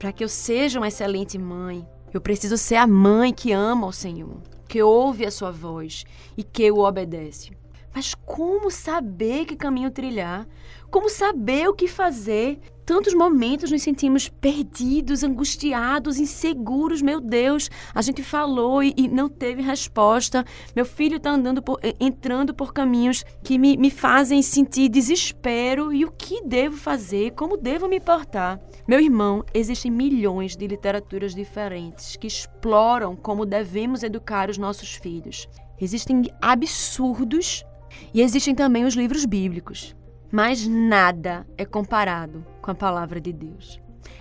para 0.00 0.10
que 0.10 0.24
eu 0.24 0.28
seja 0.28 0.80
uma 0.80 0.88
excelente 0.88 1.38
mãe, 1.38 1.86
eu 2.12 2.20
preciso 2.20 2.56
ser 2.56 2.76
a 2.76 2.86
mãe 2.86 3.32
que 3.32 3.52
ama 3.52 3.86
o 3.86 3.92
Senhor, 3.92 4.40
que 4.68 4.82
ouve 4.82 5.26
a 5.26 5.30
sua 5.30 5.50
voz 5.50 6.04
e 6.36 6.42
que 6.42 6.70
o 6.70 6.78
obedece. 6.78 7.57
Mas 7.94 8.14
como 8.14 8.70
saber 8.70 9.44
que 9.46 9.56
caminho 9.56 9.90
trilhar? 9.90 10.46
Como 10.90 11.08
saber 11.08 11.68
o 11.68 11.74
que 11.74 11.88
fazer? 11.88 12.60
Tantos 12.84 13.12
momentos 13.12 13.70
nos 13.70 13.82
sentimos 13.82 14.30
perdidos, 14.30 15.22
angustiados, 15.22 16.18
inseguros. 16.18 17.02
Meu 17.02 17.20
Deus, 17.20 17.70
a 17.94 18.00
gente 18.00 18.22
falou 18.22 18.82
e, 18.82 18.94
e 18.96 19.06
não 19.08 19.28
teve 19.28 19.60
resposta. 19.60 20.44
Meu 20.74 20.86
filho 20.86 21.18
está 21.18 21.30
andando 21.30 21.60
por, 21.60 21.78
entrando 22.00 22.54
por 22.54 22.72
caminhos 22.72 23.24
que 23.42 23.58
me, 23.58 23.76
me 23.76 23.90
fazem 23.90 24.40
sentir 24.40 24.88
desespero. 24.88 25.92
E 25.92 26.06
o 26.06 26.10
que 26.10 26.42
devo 26.42 26.78
fazer? 26.78 27.32
Como 27.32 27.58
devo 27.58 27.88
me 27.88 28.00
portar? 28.00 28.58
Meu 28.86 29.00
irmão, 29.00 29.44
existem 29.52 29.90
milhões 29.90 30.56
de 30.56 30.66
literaturas 30.66 31.34
diferentes 31.34 32.16
que 32.16 32.26
exploram 32.26 33.14
como 33.14 33.44
devemos 33.44 34.02
educar 34.02 34.48
os 34.48 34.56
nossos 34.56 34.94
filhos. 34.94 35.46
Existem 35.78 36.22
absurdos 36.40 37.64
e 38.12 38.20
existem 38.20 38.54
também 38.54 38.84
os 38.84 38.94
livros 38.94 39.24
bíblicos. 39.24 39.94
Mas 40.30 40.66
nada 40.66 41.46
é 41.56 41.64
comparado 41.64 42.44
com 42.60 42.70
a 42.70 42.74
palavra 42.74 43.20
de 43.20 43.32
Deus. 43.32 43.80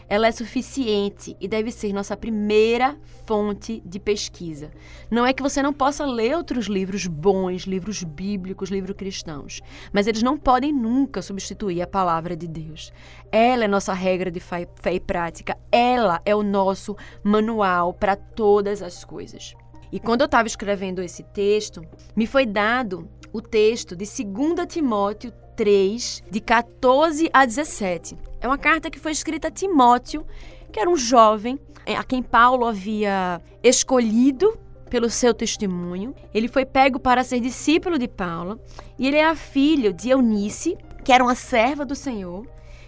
ela 0.10 0.28
é 0.28 0.32
suficiente 0.32 1.36
e 1.40 1.48
deve 1.48 1.72
ser 1.72 1.92
nossa 1.94 2.16
primeira 2.16 2.98
fonte 3.26 3.82
de 3.86 4.00
pesquisa. 4.00 4.72
Não 5.12 5.26
é 5.26 5.34
que 5.34 5.44
você 5.44 5.62
não 5.62 5.74
possa 5.74 6.06
ler 6.06 6.36
outros 6.36 6.68
livros 6.68 7.06
bons, 7.08 7.64
livros 7.64 8.04
bíblicos, 8.04 8.70
livros 8.70 8.96
cristãos, 8.96 9.62
mas 9.92 10.08
eles 10.08 10.24
não 10.24 10.38
podem 10.38 10.72
nunca 10.72 11.22
substituir 11.22 11.82
a 11.82 11.88
palavra 11.88 12.36
de 12.36 12.48
Deus. 12.48 12.92
Ela 13.32 13.66
é 13.66 13.68
nossa 13.68 13.94
regra 13.94 14.32
de 14.32 14.40
fé 14.40 14.68
e 14.94 15.00
prática, 15.00 15.58
ela 15.72 16.22
é 16.26 16.36
o 16.36 16.44
nosso 16.44 16.96
manual 17.24 17.94
para 17.94 18.16
todas 18.16 18.82
as 18.82 19.04
coisas. 19.04 19.56
E 19.92 20.00
quando 20.00 20.22
eu 20.22 20.26
estava 20.26 20.48
escrevendo 20.48 21.02
esse 21.02 21.24
texto, 21.24 21.82
me 22.16 22.28
foi 22.28 22.46
dado 22.46 23.08
o 23.32 23.42
texto 23.42 23.96
de 23.96 24.06
2 24.06 24.68
Timóteo 24.68 25.32
3, 25.56 26.24
de 26.30 26.40
14 26.40 27.30
a 27.34 27.46
17. 27.46 28.18
É 28.40 28.48
uma 28.48 28.58
carta 28.58 28.90
que 28.90 29.00
foi 29.00 29.12
escrita 29.12 29.48
a 29.48 29.52
Timóteo, 29.52 30.26
que 30.72 30.80
era 30.80 30.90
um 30.90 30.96
jovem 30.96 31.60
é, 31.86 31.96
a 31.96 32.04
quem 32.04 32.22
Paulo 32.22 32.66
havia 32.66 33.42
escolhido 33.64 34.58
pelo 34.90 35.10
seu 35.10 35.34
testemunho. 35.34 36.14
Ele 36.34 36.48
foi 36.48 36.66
pego 36.66 37.00
para 37.00 37.24
ser 37.24 37.40
discípulo 37.40 37.98
de 37.98 38.08
Paulo 38.08 38.60
e 39.00 39.08
ele 39.08 39.18
era 39.18 39.36
filho 39.36 39.94
de 39.94 40.10
Eunice, 40.10 40.78
que 41.04 41.12
era 41.12 41.24
uma 41.24 41.36
serva 41.36 41.86
do 41.86 41.96
Senhor, 41.96 42.46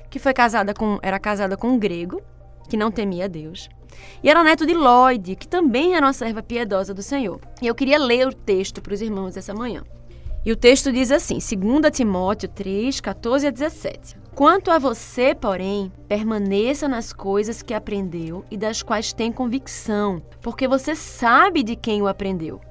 que 0.10 0.20
foi 0.20 0.34
casada 0.34 0.74
com 0.74 1.00
era 1.02 1.20
casada 1.20 1.58
com 1.58 1.70
um 1.70 1.80
grego 1.80 2.22
que 2.70 2.78
não 2.78 2.92
temia 2.92 3.28
Deus. 3.28 3.70
E 4.22 4.30
era 4.30 4.44
neto 4.44 4.66
de 4.66 4.74
Lloyd, 4.74 5.36
que 5.36 5.48
também 5.48 5.96
era 5.96 6.06
uma 6.06 6.14
serva 6.14 6.44
piedosa 6.44 6.94
do 6.94 7.02
Senhor. 7.02 7.40
E 7.62 7.68
eu 7.68 7.76
queria 7.76 7.98
ler 7.98 8.28
o 8.28 8.34
texto 8.34 8.82
para 8.82 8.94
os 8.94 9.02
irmãos 9.02 9.38
essa 9.38 9.54
manhã. 9.54 9.84
E 10.46 10.52
o 10.52 10.56
texto 10.56 10.92
diz 10.92 11.12
assim, 11.12 11.38
2 11.38 11.92
Timóteo 11.92 12.48
3, 12.50 13.02
14 13.02 13.48
a 13.48 13.52
17. 13.52 14.16
Quanto 14.34 14.72
a 14.72 14.80
você, 14.80 15.36
porém, 15.36 15.92
permaneça 16.08 16.88
nas 16.88 17.12
coisas 17.12 17.62
que 17.62 17.74
aprendeu 17.74 18.46
e 18.50 18.56
das 18.56 18.82
quais 18.82 19.12
tem 19.12 19.34
convicção, 19.34 20.22
porque 20.42 20.66
você 20.66 20.96
sabe 20.96 21.62
de 21.62 21.76
quem 21.76 22.02
o 22.02 22.08
aprendeu. 22.08 22.62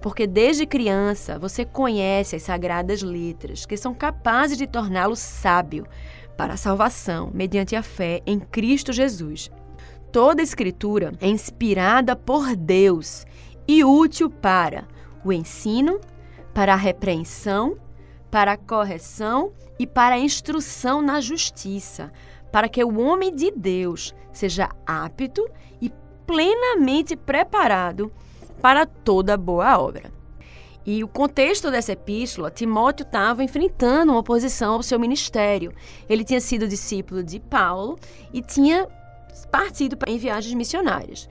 Porque 0.00 0.26
desde 0.26 0.64
criança 0.64 1.38
você 1.38 1.66
conhece 1.66 2.36
as 2.36 2.44
sagradas 2.44 3.02
letras, 3.02 3.66
que 3.66 3.76
são 3.76 3.92
capazes 3.92 4.56
de 4.56 4.66
torná-lo 4.66 5.16
sábio 5.16 5.86
para 6.34 6.54
a 6.54 6.56
salvação 6.56 7.30
mediante 7.34 7.76
a 7.76 7.82
fé 7.82 8.22
em 8.24 8.38
Cristo 8.38 8.92
Jesus. 8.92 9.50
Toda 10.12 10.42
escritura 10.42 11.12
é 11.20 11.28
inspirada 11.28 12.16
por 12.16 12.56
Deus 12.56 13.26
e 13.66 13.84
útil 13.84 14.30
para 14.30 14.88
o 15.22 15.32
ensino, 15.32 16.00
para 16.54 16.72
a 16.72 16.76
repreensão, 16.76 17.76
para 18.30 18.52
a 18.52 18.56
correção 18.56 19.52
e 19.78 19.86
para 19.86 20.14
a 20.14 20.18
instrução 20.18 21.02
na 21.02 21.20
justiça, 21.20 22.10
para 22.50 22.68
que 22.68 22.82
o 22.82 22.98
homem 23.00 23.34
de 23.34 23.50
Deus 23.50 24.14
seja 24.32 24.70
apto 24.86 25.46
e 25.80 25.92
plenamente 26.26 27.14
preparado 27.14 28.10
para 28.62 28.86
toda 28.86 29.36
boa 29.36 29.78
obra. 29.78 30.10
E 30.86 31.04
o 31.04 31.08
contexto 31.08 31.70
dessa 31.70 31.92
epístola, 31.92 32.50
Timóteo 32.50 33.04
estava 33.04 33.44
enfrentando 33.44 34.10
uma 34.12 34.20
oposição 34.20 34.72
ao 34.72 34.82
seu 34.82 34.98
ministério. 34.98 35.70
Ele 36.08 36.24
tinha 36.24 36.40
sido 36.40 36.66
discípulo 36.66 37.22
de 37.22 37.38
Paulo 37.38 37.98
e 38.32 38.40
tinha 38.40 38.88
partido 39.50 39.96
em 40.06 40.18
viagens 40.18 40.54
missionárias. 40.54 41.28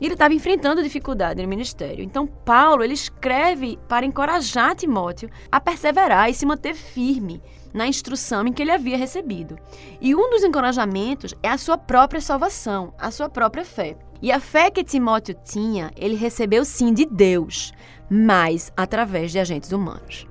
E 0.00 0.06
ele 0.06 0.14
estava 0.14 0.32
enfrentando 0.32 0.82
dificuldade 0.82 1.42
no 1.42 1.48
ministério. 1.48 2.02
Então, 2.02 2.26
Paulo 2.26 2.82
ele 2.82 2.94
escreve 2.94 3.78
para 3.86 4.06
encorajar 4.06 4.74
Timóteo 4.74 5.28
a 5.52 5.60
perseverar 5.60 6.30
e 6.30 6.34
se 6.34 6.46
manter 6.46 6.74
firme 6.74 7.42
na 7.72 7.86
instrução 7.86 8.46
em 8.46 8.52
que 8.52 8.62
ele 8.62 8.70
havia 8.70 8.96
recebido. 8.96 9.58
E 10.00 10.14
um 10.14 10.30
dos 10.30 10.42
encorajamentos 10.42 11.34
é 11.42 11.48
a 11.48 11.58
sua 11.58 11.76
própria 11.76 12.20
salvação, 12.20 12.94
a 12.98 13.10
sua 13.10 13.28
própria 13.28 13.64
fé. 13.64 13.96
E 14.22 14.32
a 14.32 14.40
fé 14.40 14.70
que 14.70 14.84
Timóteo 14.84 15.34
tinha, 15.44 15.90
ele 15.96 16.14
recebeu 16.14 16.64
sim 16.64 16.92
de 16.92 17.06
Deus, 17.06 17.72
mas 18.10 18.72
através 18.76 19.32
de 19.32 19.38
agentes 19.38 19.72
humanos. 19.72 20.26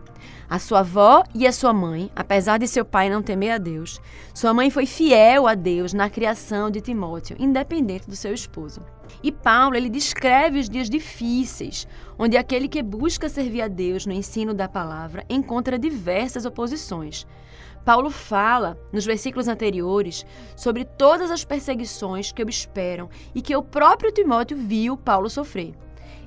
A 0.49 0.57
sua 0.57 0.79
avó 0.79 1.23
e 1.35 1.45
a 1.45 1.51
sua 1.51 1.71
mãe, 1.71 2.09
apesar 2.15 2.57
de 2.57 2.67
seu 2.67 2.83
pai 2.83 3.07
não 3.07 3.21
temer 3.21 3.51
a 3.51 3.57
Deus, 3.59 4.01
sua 4.33 4.51
mãe 4.51 4.71
foi 4.71 4.87
fiel 4.87 5.45
a 5.45 5.53
Deus 5.53 5.93
na 5.93 6.09
criação 6.09 6.71
de 6.71 6.81
Timóteo, 6.81 7.37
independente 7.39 8.09
do 8.09 8.15
seu 8.15 8.33
esposo. 8.33 8.81
E 9.21 9.31
Paulo, 9.31 9.75
ele 9.75 9.89
descreve 9.89 10.57
os 10.57 10.67
dias 10.67 10.89
difíceis, 10.89 11.87
onde 12.17 12.35
aquele 12.35 12.67
que 12.67 12.81
busca 12.81 13.29
servir 13.29 13.61
a 13.61 13.67
Deus 13.67 14.07
no 14.07 14.11
ensino 14.11 14.51
da 14.51 14.67
palavra 14.67 15.23
encontra 15.29 15.77
diversas 15.77 16.45
oposições. 16.45 17.27
Paulo 17.85 18.09
fala, 18.09 18.75
nos 18.91 19.05
versículos 19.05 19.47
anteriores, 19.47 20.25
sobre 20.55 20.83
todas 20.83 21.29
as 21.29 21.45
perseguições 21.45 22.31
que 22.31 22.43
o 22.43 22.49
esperam 22.49 23.07
e 23.35 23.41
que 23.41 23.55
o 23.55 23.61
próprio 23.61 24.11
Timóteo 24.11 24.57
viu 24.57 24.97
Paulo 24.97 25.29
sofrer. 25.29 25.75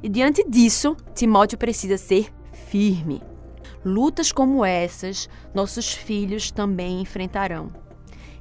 E 0.01 0.09
diante 0.09 0.49
disso, 0.49 0.97
Timóteo 1.13 1.59
precisa 1.59 1.97
ser 1.97 2.33
firme. 2.53 3.32
Lutas 3.85 4.31
como 4.31 4.65
essas, 4.65 5.29
nossos 5.55 5.93
filhos 5.93 6.51
também 6.51 7.01
enfrentarão. 7.01 7.71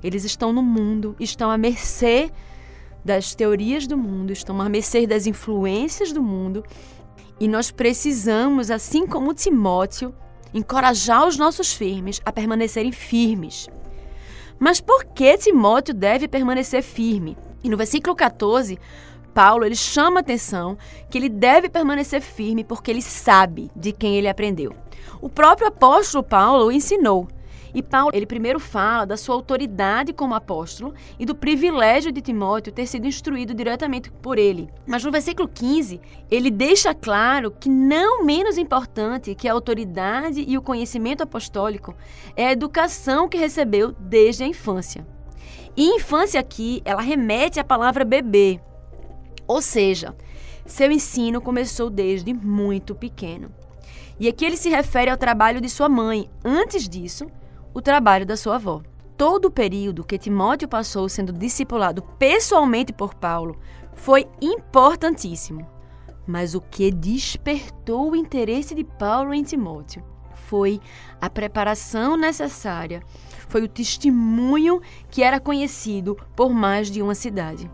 Eles 0.04 0.24
estão 0.24 0.52
no 0.52 0.62
mundo, 0.62 1.16
estão 1.20 1.50
à 1.50 1.58
mercê 1.58 2.32
das 3.04 3.34
teorias 3.34 3.88
do 3.88 3.98
mundo, 3.98 4.32
estão 4.32 4.62
à 4.62 4.70
mercê 4.70 5.08
das 5.08 5.26
influências 5.26 6.12
do 6.12 6.22
mundo, 6.22 6.64
e 7.40 7.48
nós 7.48 7.72
precisamos, 7.72 8.70
assim 8.70 9.08
como 9.08 9.34
Timóteo, 9.34 10.14
encorajar 10.54 11.28
os 11.28 11.38
nossos 11.38 11.74
firmes 11.74 12.22
a 12.24 12.32
permanecerem 12.32 12.92
firmes. 12.92 13.68
Mas 14.60 14.80
por 14.80 15.06
que 15.06 15.38
Timóteo 15.38 15.94
deve 15.94 16.28
permanecer 16.28 16.84
firme? 16.84 17.36
E 17.64 17.70
no 17.70 17.78
versículo 17.78 18.16
14, 18.16 18.78
Paulo 19.34 19.66
ele 19.66 19.76
chama 19.76 20.20
a 20.20 20.22
atenção 20.22 20.78
que 21.10 21.18
ele 21.18 21.30
deve 21.30 21.70
permanecer 21.70 22.22
firme 22.22 22.64
porque 22.64 22.92
ele 22.92 23.02
sabe 23.02 23.72
de 23.76 23.92
quem 23.92 24.16
ele 24.16 24.28
aprendeu. 24.28 24.76
O 25.22 25.30
próprio 25.30 25.68
apóstolo 25.68 26.24
Paulo 26.24 26.66
o 26.66 26.72
ensinou. 26.72 27.28
E 27.74 27.82
Paulo, 27.82 28.12
ele 28.14 28.26
primeiro 28.26 28.60
fala 28.60 29.06
da 29.06 29.16
sua 29.16 29.36
autoridade 29.36 30.12
como 30.12 30.36
apóstolo 30.36 30.94
e 31.18 31.26
do 31.26 31.34
privilégio 31.34 32.12
de 32.12 32.22
Timóteo 32.22 32.74
ter 32.74 32.86
sido 32.86 33.08
instruído 33.08 33.54
diretamente 33.54 34.12
por 34.12 34.38
ele. 34.38 34.70
Mas 34.86 35.04
no 35.04 35.12
versículo 35.12 35.48
15, 35.48 36.02
ele 36.30 36.52
deixa 36.52 36.94
claro 36.94 37.52
que 37.52 37.70
não 37.70 38.26
menos 38.26 38.58
importante 38.58 39.36
que 39.36 39.48
a 39.48 39.54
autoridade 39.54 40.44
e 40.46 40.58
o 40.58 40.62
conhecimento 40.62 41.24
apostólico 41.24 41.96
é 42.36 42.48
a 42.48 42.52
educação 42.52 43.30
que 43.30 43.38
recebeu 43.38 43.94
desde 43.94 44.44
a 44.44 44.48
infância. 44.48 45.08
E 45.76 45.96
infância 45.96 46.40
aqui, 46.40 46.82
ela 46.84 47.02
remete 47.02 47.60
à 47.60 47.64
palavra 47.64 48.04
bebê. 48.04 48.60
Ou 49.48 49.62
seja, 49.62 50.16
seu 50.66 50.92
ensino 50.92 51.42
começou 51.42 51.90
desde 51.90 52.34
muito 52.34 52.96
pequeno. 52.96 53.52
E 54.20 54.28
aqui 54.28 54.46
ele 54.46 54.58
se 54.58 54.70
refere 54.70 55.10
ao 55.10 55.18
trabalho 55.18 55.60
de 55.60 55.70
sua 55.70 55.90
mãe. 55.90 56.30
Antes 56.44 56.88
disso, 56.88 57.26
o 57.74 57.82
trabalho 57.82 58.26
da 58.26 58.38
sua 58.38 58.56
avó. 58.56 58.82
Todo 59.18 59.46
o 59.46 59.52
período 59.52 60.04
que 60.04 60.18
Timóteo 60.18 60.68
passou 60.68 61.08
sendo 61.10 61.32
discipulado 61.32 62.02
pessoalmente 62.18 62.94
por 62.94 63.16
Paulo 63.16 63.60
foi 63.94 64.28
importantíssimo. 64.42 65.68
Mas 66.26 66.54
o 66.54 66.62
que 66.62 66.92
despertou 66.92 68.12
o 68.12 68.16
interesse 68.16 68.74
de 68.76 68.84
Paulo 68.84 69.34
em 69.34 69.44
Timóteo 69.44 70.04
foi 70.34 70.80
a 71.20 71.30
preparação 71.30 72.18
necessária, 72.18 73.02
foi 73.48 73.64
o 73.64 73.68
testemunho 73.68 74.82
que 75.10 75.24
era 75.24 75.40
conhecido 75.40 76.18
por 76.36 76.52
mais 76.52 76.92
de 76.92 77.02
uma 77.02 77.16
cidade. 77.16 77.70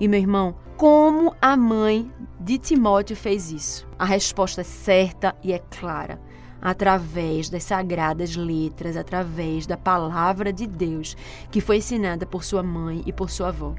E 0.00 0.08
meu 0.08 0.20
irmão, 0.20 0.54
como 0.76 1.34
a 1.40 1.56
mãe 1.56 2.10
de 2.40 2.58
Timóteo 2.58 3.16
fez 3.16 3.52
isso? 3.52 3.86
A 3.98 4.04
resposta 4.04 4.62
é 4.62 4.64
certa 4.64 5.34
e 5.42 5.52
é 5.52 5.58
clara. 5.58 6.20
Através 6.60 7.48
das 7.48 7.64
sagradas 7.64 8.36
letras, 8.36 8.96
através 8.96 9.66
da 9.66 9.76
palavra 9.76 10.52
de 10.52 10.66
Deus 10.66 11.16
que 11.50 11.60
foi 11.60 11.78
ensinada 11.78 12.26
por 12.26 12.44
sua 12.44 12.62
mãe 12.62 13.02
e 13.06 13.12
por 13.12 13.30
sua 13.30 13.48
avó. 13.48 13.74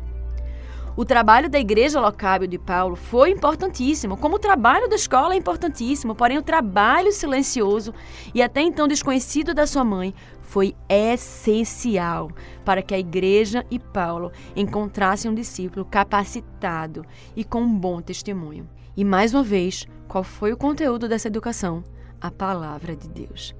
O 0.95 1.03
trabalho 1.03 1.49
da 1.49 1.59
igreja 1.59 1.99
local 1.99 2.45
de 2.45 2.59
Paulo 2.59 2.95
foi 2.95 3.31
importantíssimo, 3.31 4.15
como 4.15 4.35
o 4.35 4.39
trabalho 4.39 4.87
da 4.87 4.95
escola 4.95 5.33
é 5.33 5.37
importantíssimo, 5.37 6.13
porém 6.13 6.37
o 6.37 6.43
trabalho 6.43 7.11
silencioso 7.11 7.91
e 8.31 8.43
até 8.43 8.61
então 8.61 8.87
desconhecido 8.87 9.55
da 9.55 9.65
sua 9.65 9.83
mãe 9.83 10.13
foi 10.43 10.75
essencial 10.87 12.29
para 12.63 12.81
que 12.81 12.93
a 12.93 12.99
igreja 12.99 13.65
e 13.71 13.79
Paulo 13.79 14.31
encontrassem 14.55 15.31
um 15.31 15.33
discípulo 15.33 15.85
capacitado 15.85 17.03
e 17.35 17.43
com 17.43 17.61
um 17.61 17.79
bom 17.79 18.01
testemunho. 18.01 18.69
E 18.95 19.03
mais 19.03 19.33
uma 19.33 19.43
vez, 19.43 19.87
qual 20.07 20.23
foi 20.23 20.53
o 20.53 20.57
conteúdo 20.57 21.07
dessa 21.07 21.27
educação? 21.27 21.83
A 22.21 22.29
palavra 22.29 22.95
de 22.95 23.09
Deus. 23.09 23.55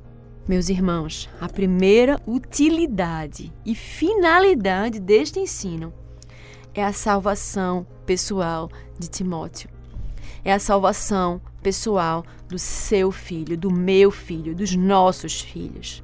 Meus 0.48 0.70
irmãos, 0.70 1.30
a 1.40 1.48
primeira 1.48 2.22
utilidade 2.28 3.52
e 3.66 3.74
finalidade 3.74 5.00
deste 5.00 5.40
ensino 5.40 5.94
é 6.76 6.84
a 6.84 6.94
salvação 6.94 7.88
pessoal 8.06 8.70
de 9.00 9.08
Timóteo. 9.08 9.70
É 10.44 10.52
a 10.52 10.60
salvação 10.60 11.42
pessoal 11.62 12.26
do 12.50 12.60
seu 12.60 13.10
filho, 13.10 13.58
do 13.58 13.72
meu 13.72 14.12
filho, 14.12 14.54
dos 14.54 14.76
nossos 14.76 15.40
filhos 15.40 16.04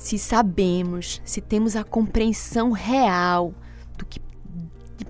se 0.00 0.18
sabemos, 0.18 1.20
se 1.26 1.42
temos 1.42 1.76
a 1.76 1.84
compreensão 1.84 2.72
real 2.72 3.54
do 3.98 4.06
que 4.06 4.18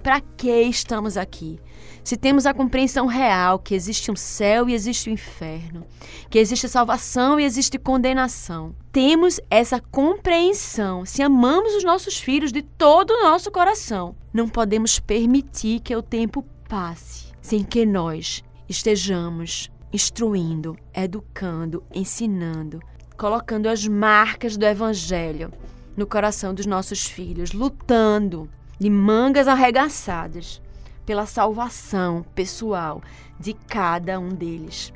para 0.03 0.21
que 0.21 0.51
estamos 0.63 1.17
aqui. 1.17 1.61
Se 2.03 2.17
temos 2.17 2.45
a 2.45 2.53
compreensão 2.53 3.07
real 3.07 3.61
que 3.61 3.73
existe 3.73 4.11
um 4.11 4.17
céu 4.17 4.69
e 4.69 4.75
existe 4.75 5.09
o 5.09 5.11
um 5.11 5.15
inferno, 5.15 5.87
que 6.29 6.41
existe 6.41 6.69
salvação 6.69 7.39
e 7.39 7.45
existe 7.45 7.79
condenação, 7.79 8.75
temos 8.91 9.39
essa 9.49 9.79
compreensão, 9.81 11.07
se 11.07 11.23
amamos 11.23 11.73
os 11.75 11.85
nossos 11.85 12.19
filhos 12.19 12.51
de 12.51 12.63
todo 12.63 13.13
o 13.13 13.23
nosso 13.23 13.49
coração, 13.51 14.17
não 14.33 14.49
podemos 14.49 14.99
permitir 14.99 15.81
que 15.81 15.95
o 15.95 16.03
tempo 16.03 16.45
passe 16.69 17.27
sem 17.41 17.63
que 17.63 17.87
nós 17.87 18.43
estejamos 18.69 19.71
instruindo, 19.93 20.77
educando, 20.93 21.85
ensinando, 21.95 22.81
colocando 23.21 23.69
as 23.69 23.87
marcas 23.87 24.57
do 24.57 24.65
Evangelho 24.65 25.53
no 25.95 26.07
coração 26.07 26.55
dos 26.55 26.65
nossos 26.65 27.05
filhos, 27.05 27.53
lutando 27.53 28.49
de 28.79 28.89
mangas 28.89 29.47
arregaçadas 29.47 30.63
pela 31.05 31.27
salvação 31.27 32.25
pessoal 32.35 33.03
de 33.39 33.53
cada 33.53 34.19
um 34.19 34.31
deles. 34.31 34.91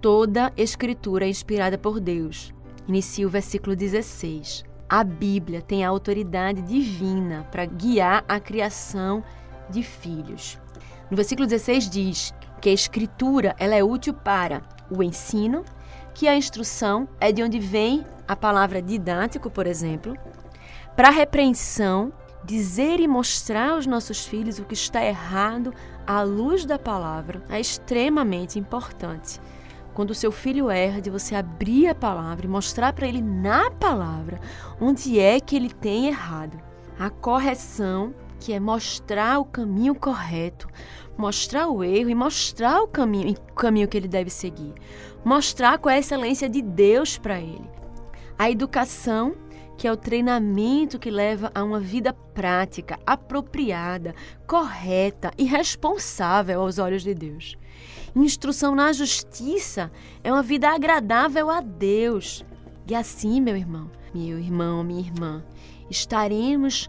Toda 0.00 0.54
escritura 0.56 1.26
é 1.26 1.28
inspirada 1.28 1.76
por 1.76 2.00
Deus. 2.00 2.50
Inicia 2.88 3.26
o 3.26 3.30
versículo 3.30 3.76
16. 3.76 4.64
A 4.88 5.04
Bíblia 5.04 5.60
tem 5.60 5.84
a 5.84 5.90
autoridade 5.90 6.62
divina 6.62 7.46
para 7.52 7.66
guiar 7.66 8.24
a 8.26 8.40
criação 8.40 9.22
de 9.68 9.82
filhos. 9.82 10.58
No 11.10 11.16
versículo 11.16 11.46
16 11.46 11.90
diz 11.90 12.34
que 12.58 12.70
a 12.70 12.72
escritura 12.72 13.54
ela 13.58 13.74
é 13.74 13.84
útil 13.84 14.14
para 14.14 14.62
o 14.90 15.02
ensino, 15.02 15.62
que 16.16 16.26
a 16.26 16.34
instrução 16.34 17.06
é 17.20 17.30
de 17.30 17.42
onde 17.42 17.58
vem 17.58 18.02
a 18.26 18.34
palavra 18.34 18.80
didático, 18.80 19.50
por 19.50 19.66
exemplo, 19.66 20.16
para 20.96 21.10
repreensão, 21.10 22.10
dizer 22.42 23.00
e 23.00 23.06
mostrar 23.06 23.72
aos 23.72 23.86
nossos 23.86 24.24
filhos 24.24 24.58
o 24.58 24.64
que 24.64 24.72
está 24.72 25.04
errado 25.04 25.74
à 26.06 26.22
luz 26.22 26.64
da 26.64 26.78
palavra 26.78 27.42
é 27.50 27.60
extremamente 27.60 28.58
importante. 28.58 29.38
Quando 29.92 30.12
o 30.12 30.14
seu 30.14 30.32
filho 30.32 30.70
erra, 30.70 31.02
de 31.02 31.10
você 31.10 31.34
abrir 31.34 31.88
a 31.88 31.94
palavra 31.94 32.46
e 32.46 32.48
mostrar 32.48 32.94
para 32.94 33.06
ele 33.06 33.20
na 33.20 33.70
palavra 33.70 34.40
onde 34.80 35.20
é 35.20 35.38
que 35.38 35.54
ele 35.54 35.70
tem 35.70 36.06
errado. 36.06 36.58
A 36.98 37.10
correção, 37.10 38.14
que 38.40 38.54
é 38.54 38.60
mostrar 38.60 39.38
o 39.38 39.44
caminho 39.44 39.94
correto, 39.94 40.66
mostrar 41.16 41.68
o 41.68 41.82
erro 41.82 42.10
e 42.10 42.14
mostrar 42.14 42.82
o 42.82 42.88
caminho, 42.88 43.32
o 43.32 43.54
caminho 43.54 43.88
que 43.88 43.96
ele 43.96 44.08
deve 44.08 44.30
seguir. 44.30 44.74
Mostrar 45.24 45.78
qual 45.78 45.92
é 45.92 45.96
a 45.96 46.00
excelência 46.00 46.48
de 46.48 46.62
Deus 46.62 47.18
para 47.18 47.40
ele. 47.40 47.68
A 48.38 48.50
educação, 48.50 49.34
que 49.76 49.88
é 49.88 49.92
o 49.92 49.96
treinamento 49.96 50.98
que 50.98 51.10
leva 51.10 51.50
a 51.54 51.64
uma 51.64 51.80
vida 51.80 52.12
prática, 52.12 52.98
apropriada, 53.06 54.14
correta 54.46 55.30
e 55.36 55.44
responsável 55.44 56.60
aos 56.60 56.78
olhos 56.78 57.02
de 57.02 57.14
Deus. 57.14 57.56
Instrução 58.14 58.74
na 58.74 58.92
justiça 58.92 59.90
é 60.24 60.32
uma 60.32 60.42
vida 60.42 60.70
agradável 60.70 61.50
a 61.50 61.60
Deus. 61.60 62.44
E 62.86 62.94
assim, 62.94 63.40
meu 63.40 63.56
irmão, 63.56 63.90
meu 64.14 64.38
irmão, 64.38 64.82
minha 64.82 65.00
irmã, 65.00 65.44
estaremos 65.90 66.88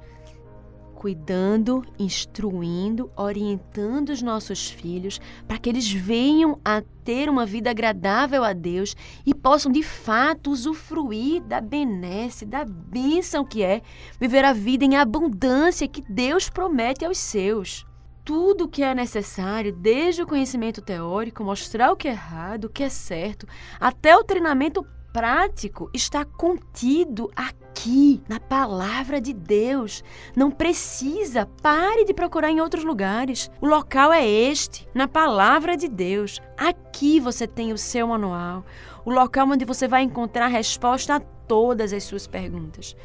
cuidando, 0.98 1.86
instruindo, 2.00 3.12
orientando 3.16 4.10
os 4.10 4.24
nossos 4.24 4.68
filhos 4.68 5.22
para 5.48 5.60
que 5.60 5.70
eles 5.70 5.92
venham 5.92 6.60
a 6.66 6.82
ter 7.04 7.30
uma 7.30 7.46
vida 7.46 7.70
agradável 7.70 8.44
a 8.44 8.52
Deus 8.52 8.96
e 9.24 9.34
possam 9.34 9.72
de 9.72 9.84
fato 9.84 10.50
usufruir 10.50 11.44
da 11.44 11.62
benesse, 11.62 12.48
da 12.48 12.66
bênção 12.66 13.46
que 13.46 13.64
é 13.64 13.84
viver 14.20 14.44
a 14.44 14.54
vida 14.54 14.84
em 14.84 14.98
abundância 14.98 15.88
que 15.88 16.02
Deus 16.02 16.50
promete 16.50 17.06
aos 17.06 17.20
seus. 17.20 17.86
Tudo 18.26 18.66
o 18.66 18.68
que 18.68 18.82
é 18.82 18.96
necessário, 18.96 19.72
desde 19.72 20.24
o 20.24 20.28
conhecimento 20.28 20.82
teórico, 20.82 21.44
mostrar 21.44 21.92
o 21.92 21.96
que 21.96 22.08
é 22.08 22.12
errado, 22.12 22.66
o 22.66 22.70
que 22.70 22.84
é 22.84 22.90
certo, 22.90 23.48
até 23.80 24.18
o 24.18 24.24
treinamento 24.24 24.84
prático 25.14 25.90
está 25.94 26.24
contido 26.24 27.32
aqui, 27.36 28.22
na 28.28 28.40
palavra 28.40 29.22
de 29.22 29.34
Deus. 29.34 30.04
Não 30.36 30.52
precisa, 30.52 31.46
pare 31.62 32.06
de 32.06 32.14
procurar 32.14 32.52
em 32.52 32.60
outros 32.60 32.84
lugares. 32.84 33.50
O 33.62 33.68
local 33.68 34.12
é 34.12 34.28
este, 34.28 34.88
na 34.94 35.08
palavra 35.08 35.78
de 35.78 35.88
Deus. 35.88 36.40
Aqui 36.58 37.20
você 37.20 37.48
tem 37.48 37.72
o 37.72 37.78
seu 37.78 38.08
manual, 38.08 38.66
o 39.06 39.12
local 39.12 39.48
onde 39.50 39.66
você 39.66 39.88
vai 39.88 40.04
encontrar 40.04 40.46
a 40.46 40.50
resposta 40.50 41.16
a 41.16 41.20
todas 41.20 41.94
as 41.94 42.04
suas 42.04 42.28
perguntas. 42.28 42.96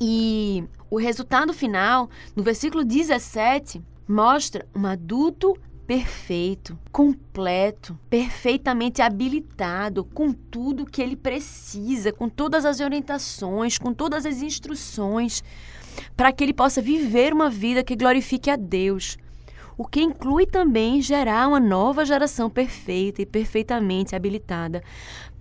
E 0.00 0.64
o 0.88 0.96
resultado 0.96 1.52
final, 1.52 2.08
no 2.34 2.42
versículo 2.42 2.84
17, 2.84 3.82
mostra 4.08 4.66
um 4.74 4.86
adulto 4.86 5.54
perfeito, 5.88 6.78
completo, 6.92 7.98
perfeitamente 8.10 9.00
habilitado, 9.00 10.04
com 10.04 10.34
tudo 10.34 10.84
que 10.84 11.00
ele 11.00 11.16
precisa, 11.16 12.12
com 12.12 12.28
todas 12.28 12.66
as 12.66 12.80
orientações, 12.80 13.78
com 13.78 13.94
todas 13.94 14.26
as 14.26 14.42
instruções, 14.42 15.42
para 16.14 16.30
que 16.30 16.44
ele 16.44 16.52
possa 16.52 16.82
viver 16.82 17.32
uma 17.32 17.48
vida 17.48 17.82
que 17.82 17.96
glorifique 17.96 18.50
a 18.50 18.56
Deus. 18.56 19.16
O 19.78 19.86
que 19.86 20.02
inclui 20.02 20.44
também 20.44 21.00
gerar 21.00 21.48
uma 21.48 21.58
nova 21.58 22.04
geração 22.04 22.50
perfeita 22.50 23.22
e 23.22 23.26
perfeitamente 23.26 24.14
habilitada 24.14 24.82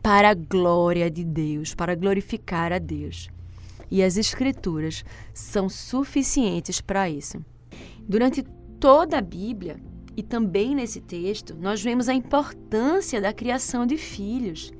para 0.02 0.30
a 0.30 0.34
glória 0.34 1.12
de 1.12 1.26
Deus, 1.26 1.76
para 1.76 1.94
glorificar 1.94 2.72
a 2.72 2.80
Deus. 2.80 3.28
E 3.92 4.02
as 4.02 4.16
Escrituras 4.16 5.04
são 5.34 5.68
suficientes 5.68 6.80
para 6.80 7.10
isso. 7.10 7.44
Durante 8.08 8.44
toda 8.80 9.18
a 9.18 9.22
Bíblia, 9.22 9.78
e 10.18 10.24
também 10.24 10.74
nesse 10.74 11.00
texto, 11.00 11.56
nós 11.56 11.84
vemos 11.84 12.10
a 12.10 12.14
importância 12.14 13.22
da 13.22 13.32
criação 13.32 13.86
de 13.86 13.98
filhos. 13.98 14.74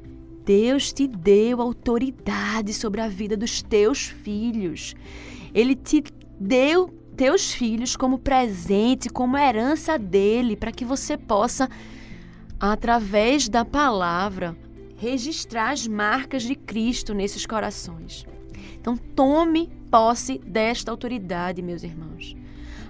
Deus 0.44 0.92
te 0.92 1.08
deu 1.08 1.62
autoridade 1.62 2.74
sobre 2.74 3.02
a 3.02 3.08
vida 3.08 3.38
dos 3.38 3.62
teus 3.62 4.08
filhos. 4.08 4.96
Ele 5.54 5.76
te 5.76 6.04
deu 6.40 6.88
teus 7.16 7.54
filhos 7.54 7.96
como 7.96 8.18
presente, 8.18 9.10
como 9.10 9.38
herança 9.38 10.00
dele, 10.00 10.56
para 10.56 10.72
que 10.72 10.84
você 10.84 11.16
possa, 11.16 11.70
através 12.60 13.48
da 13.48 13.64
palavra, 13.64 14.58
registrar 14.96 15.70
as 15.70 15.88
marcas 15.88 16.42
de 16.42 16.56
Cristo 16.56 17.14
nesses 17.14 17.46
corações. 17.46 18.26
Então, 18.74 18.98
tome 18.98 19.70
posse 19.92 20.40
desta 20.40 20.90
autoridade, 20.90 21.62
meus 21.62 21.84
irmãos. 21.84 22.36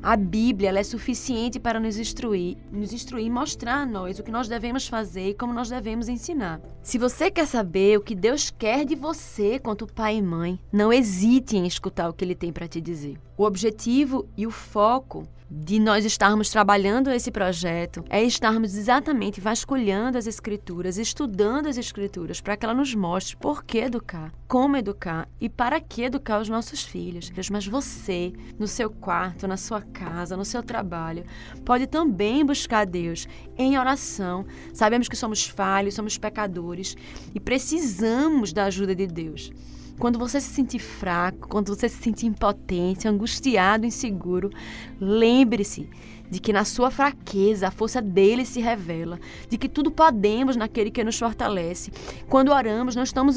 A 0.07 0.15
Bíblia 0.15 0.69
é 0.69 0.83
suficiente 0.83 1.59
para 1.59 1.81
nos 1.81 1.97
instruir, 1.97 2.55
nos 2.71 2.93
instruir 2.93 3.25
e 3.25 3.29
mostrar 3.29 3.81
a 3.81 3.85
nós 3.85 4.17
o 4.17 4.23
que 4.23 4.31
nós 4.31 4.47
devemos 4.47 4.87
fazer 4.87 5.31
e 5.31 5.33
como 5.33 5.53
nós 5.53 5.69
devemos 5.69 6.07
ensinar. 6.07 6.61
Se 6.81 6.97
você 6.97 7.29
quer 7.29 7.45
saber 7.45 7.97
o 7.97 8.01
que 8.01 8.15
Deus 8.15 8.49
quer 8.49 8.85
de 8.85 8.95
você 8.95 9.59
quanto 9.59 9.85
pai 9.85 10.15
e 10.15 10.21
mãe, 10.21 10.57
não 10.71 10.93
hesite 10.93 11.57
em 11.57 11.67
escutar 11.67 12.07
o 12.07 12.13
que 12.13 12.23
ele 12.23 12.35
tem 12.35 12.53
para 12.53 12.69
te 12.69 12.79
dizer. 12.79 13.19
O 13.35 13.43
objetivo 13.43 14.25
e 14.37 14.47
o 14.47 14.49
foco 14.49 15.27
de 15.49 15.79
nós 15.79 16.03
estarmos 16.03 16.49
trabalhando 16.49 17.09
esse 17.09 17.31
projeto 17.31 18.03
é 18.09 18.21
estarmos 18.21 18.75
exatamente 18.75 19.39
vasculhando 19.39 20.17
as 20.17 20.27
escrituras, 20.27 20.97
estudando 20.97 21.67
as 21.67 21.77
escrituras, 21.77 22.41
para 22.41 22.57
que 22.57 22.65
ela 22.65 22.73
nos 22.73 22.93
mostre 22.93 23.37
por 23.37 23.63
que 23.63 23.77
educar, 23.77 24.33
como 24.47 24.75
educar 24.75 25.27
e 25.39 25.47
para 25.47 25.79
que 25.79 26.03
educar 26.03 26.41
os 26.41 26.49
nossos 26.49 26.83
filhos. 26.83 27.31
Mas 27.49 27.65
você, 27.65 28.33
no 28.59 28.67
seu 28.67 28.89
quarto, 28.89 29.47
na 29.47 29.57
sua 29.57 29.81
casa, 29.81 30.35
no 30.35 30.45
seu 30.45 30.61
trabalho, 30.61 31.23
pode 31.63 31.87
também 31.87 32.45
buscar 32.45 32.85
Deus 32.85 33.27
em 33.57 33.77
oração. 33.77 34.45
Sabemos 34.73 35.07
que 35.07 35.15
somos 35.15 35.45
falhos, 35.45 35.95
somos 35.95 36.17
pecadores 36.17 36.95
e 37.33 37.39
precisamos 37.39 38.51
da 38.51 38.65
ajuda 38.65 38.93
de 38.93 39.07
Deus. 39.07 39.51
Quando 39.99 40.19
você 40.19 40.39
se 40.39 40.53
sentir 40.53 40.79
fraco, 40.79 41.47
quando 41.47 41.75
você 41.75 41.89
se 41.89 42.01
sentir 42.01 42.27
impotente, 42.27 43.07
angustiado, 43.07 43.85
inseguro, 43.85 44.51
lembre-se 44.99 45.89
de 46.29 46.39
que 46.39 46.53
na 46.53 46.65
sua 46.65 46.91
fraqueza 46.91 47.67
a 47.67 47.71
força 47.71 48.01
dele 48.01 48.45
se 48.45 48.59
revela, 48.59 49.19
de 49.49 49.57
que 49.57 49.69
tudo 49.69 49.91
podemos 49.91 50.55
naquele 50.55 50.91
que 50.91 51.03
nos 51.03 51.17
fortalece. 51.17 51.91
Quando 52.29 52.51
oramos, 52.51 52.95
não 52.95 53.03
estamos, 53.03 53.35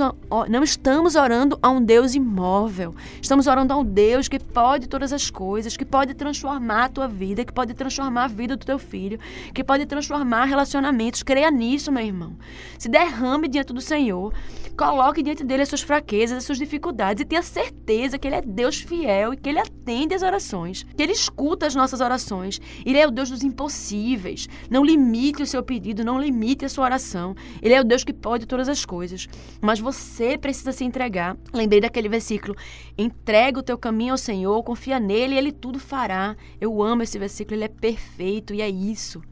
não 0.49 0.63
estamos 0.63 1.15
orando 1.15 1.59
a 1.63 1.71
um 1.71 1.83
Deus 1.83 2.15
imóvel, 2.15 2.95
estamos 3.21 3.47
orando 3.47 3.73
a 3.73 3.77
um 3.77 3.85
Deus 3.85 4.29
que 4.29 4.39
pode 4.39 4.89
todas 4.89 5.13
as 5.13 5.31
coisas, 5.31 5.77
que 5.77 5.85
pode 5.85 6.15
transformar 6.15 6.85
a 6.85 6.89
tua 6.89 7.09
vida, 7.09 7.45
que 7.45 7.53
pode 7.53 7.75
transformar 7.75 8.25
a 8.25 8.29
vida 8.29 8.57
do 8.57 8.65
teu 8.65 8.79
filho, 8.79 9.19
que 9.55 9.63
pode 9.63 9.87
transformar 9.87 10.45
relacionamentos. 10.45 11.23
Creia 11.23 11.51
nisso, 11.51 11.93
meu 11.93 12.05
irmão. 12.05 12.37
Se 12.79 12.89
derrame 12.89 13.49
diante 13.49 13.73
do 13.73 13.81
Senhor, 13.81 14.33
coloque 14.77 15.23
diante 15.23 15.45
dele 15.45 15.63
as 15.63 15.69
suas 15.69 15.83
fraquezas, 15.83 16.39
as 16.39 16.45
suas 16.45 16.59
dificuldades 16.59 17.23
e 17.23 17.27
tenha 17.27 17.43
certeza 17.43 18.19
que 18.19 18.27
ele 18.27 18.37
é 18.37 18.43
Deus 18.43 18.81
fiel 18.81 19.35
e 19.35 19.37
que 19.37 19.49
ele 19.49 19.59
atende 19.59 20.15
as 20.15 20.23
orações, 20.23 20.87
que 20.97 21.03
ele 21.03 21.13
escuta 21.13 21.67
as 21.67 21.75
nossas 21.75 22.01
orações 22.01 22.61
Ele 22.85 22.99
é 22.99 23.07
o 23.07 23.11
Deus 23.11 23.31
dos 23.31 23.43
impossíveis. 23.43 24.49
Não 24.71 24.85
limite 24.85 25.43
o 25.43 25.47
seu 25.47 25.63
pedido, 25.63 26.05
não 26.05 26.21
limite 26.21 26.65
a 26.65 26.69
sua 26.69 26.85
oração. 26.85 27.35
Ele 27.63 27.75
é 27.75 27.81
o 27.81 27.85
Deus 27.85 28.05
que 28.05 28.13
pode 28.13 28.47
todas 28.47 28.69
as 28.69 28.85
coisas. 28.85 29.29
Mas 29.61 29.81
você 29.81 30.37
precisa 30.39 30.73
se 30.73 30.85
entregar. 30.85 31.37
Lembrei 31.53 31.81
daquele 31.81 32.09
versículo: 32.09 32.57
entrega 32.97 33.59
o 33.59 33.63
teu 33.63 33.79
caminho 33.79 34.13
ao 34.13 34.19
Senhor, 34.19 34.63
confia 34.63 34.99
nele 35.01 35.35
e 35.35 35.39
ele 35.39 35.53
tudo 35.53 35.79
fará. 35.79 36.37
Eu 36.61 36.83
amo 36.83 37.03
esse 37.03 37.19
versículo, 37.19 37.57
ele 37.57 37.65
é 37.65 37.69
perfeito 37.69 38.55
e 38.55 38.63
é 38.63 38.69
isso. 38.69 39.23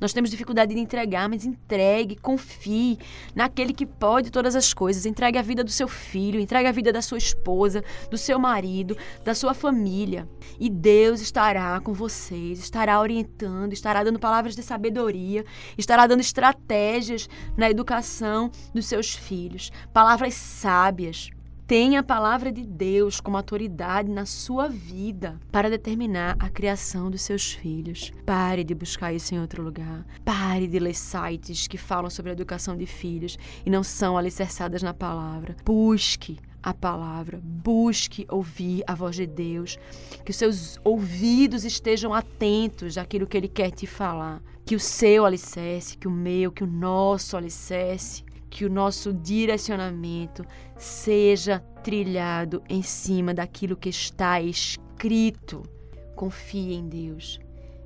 Nós 0.00 0.12
temos 0.12 0.30
dificuldade 0.30 0.74
de 0.74 0.80
entregar, 0.80 1.28
mas 1.28 1.44
entregue, 1.44 2.16
confie 2.16 2.98
naquele 3.34 3.72
que 3.72 3.86
pode 3.86 4.30
todas 4.30 4.56
as 4.56 4.72
coisas. 4.72 5.06
Entregue 5.06 5.38
a 5.38 5.42
vida 5.42 5.64
do 5.64 5.70
seu 5.70 5.88
filho, 5.88 6.40
entregue 6.40 6.68
a 6.68 6.72
vida 6.72 6.92
da 6.92 7.02
sua 7.02 7.18
esposa, 7.18 7.82
do 8.10 8.18
seu 8.18 8.38
marido, 8.38 8.96
da 9.24 9.34
sua 9.34 9.54
família. 9.54 10.28
E 10.58 10.68
Deus 10.70 11.20
estará 11.20 11.80
com 11.80 11.92
vocês, 11.92 12.58
estará 12.58 13.00
orientando, 13.00 13.72
estará 13.72 14.02
dando 14.02 14.18
palavras 14.18 14.54
de 14.54 14.62
sabedoria, 14.62 15.44
estará 15.76 16.06
dando 16.06 16.20
estratégias 16.20 17.28
na 17.56 17.70
educação 17.70 18.50
dos 18.72 18.86
seus 18.86 19.14
filhos, 19.14 19.70
palavras 19.92 20.34
sábias. 20.34 21.33
Tenha 21.66 22.00
a 22.00 22.02
palavra 22.02 22.52
de 22.52 22.62
Deus 22.62 23.22
como 23.22 23.38
autoridade 23.38 24.10
na 24.10 24.26
sua 24.26 24.68
vida 24.68 25.40
para 25.50 25.70
determinar 25.70 26.36
a 26.38 26.50
criação 26.50 27.10
dos 27.10 27.22
seus 27.22 27.54
filhos. 27.54 28.12
Pare 28.26 28.62
de 28.62 28.74
buscar 28.74 29.14
isso 29.14 29.34
em 29.34 29.40
outro 29.40 29.62
lugar. 29.62 30.04
Pare 30.22 30.66
de 30.66 30.78
ler 30.78 30.94
sites 30.94 31.66
que 31.66 31.78
falam 31.78 32.10
sobre 32.10 32.30
a 32.30 32.34
educação 32.34 32.76
de 32.76 32.84
filhos 32.84 33.38
e 33.64 33.70
não 33.70 33.82
são 33.82 34.18
alicerçadas 34.18 34.82
na 34.82 34.92
palavra. 34.92 35.56
Busque 35.64 36.38
a 36.62 36.74
palavra, 36.74 37.40
busque 37.42 38.26
ouvir 38.28 38.84
a 38.86 38.94
voz 38.94 39.16
de 39.16 39.26
Deus, 39.26 39.78
que 40.22 40.32
os 40.32 40.36
seus 40.36 40.78
ouvidos 40.84 41.64
estejam 41.64 42.12
atentos 42.12 42.98
àquilo 42.98 43.26
que 43.26 43.38
Ele 43.38 43.48
quer 43.48 43.70
te 43.70 43.86
falar, 43.86 44.42
que 44.66 44.76
o 44.76 44.80
seu 44.80 45.24
alicerce, 45.24 45.96
que 45.96 46.08
o 46.08 46.10
meu, 46.10 46.52
que 46.52 46.62
o 46.62 46.66
nosso 46.66 47.38
alicerce 47.38 48.22
que 48.54 48.64
o 48.64 48.70
nosso 48.70 49.12
direcionamento 49.12 50.46
seja 50.76 51.58
trilhado 51.82 52.62
em 52.68 52.82
cima 52.82 53.34
daquilo 53.34 53.76
que 53.76 53.88
está 53.88 54.40
escrito. 54.40 55.64
Confie 56.14 56.74
em 56.74 56.88
Deus. 56.88 57.40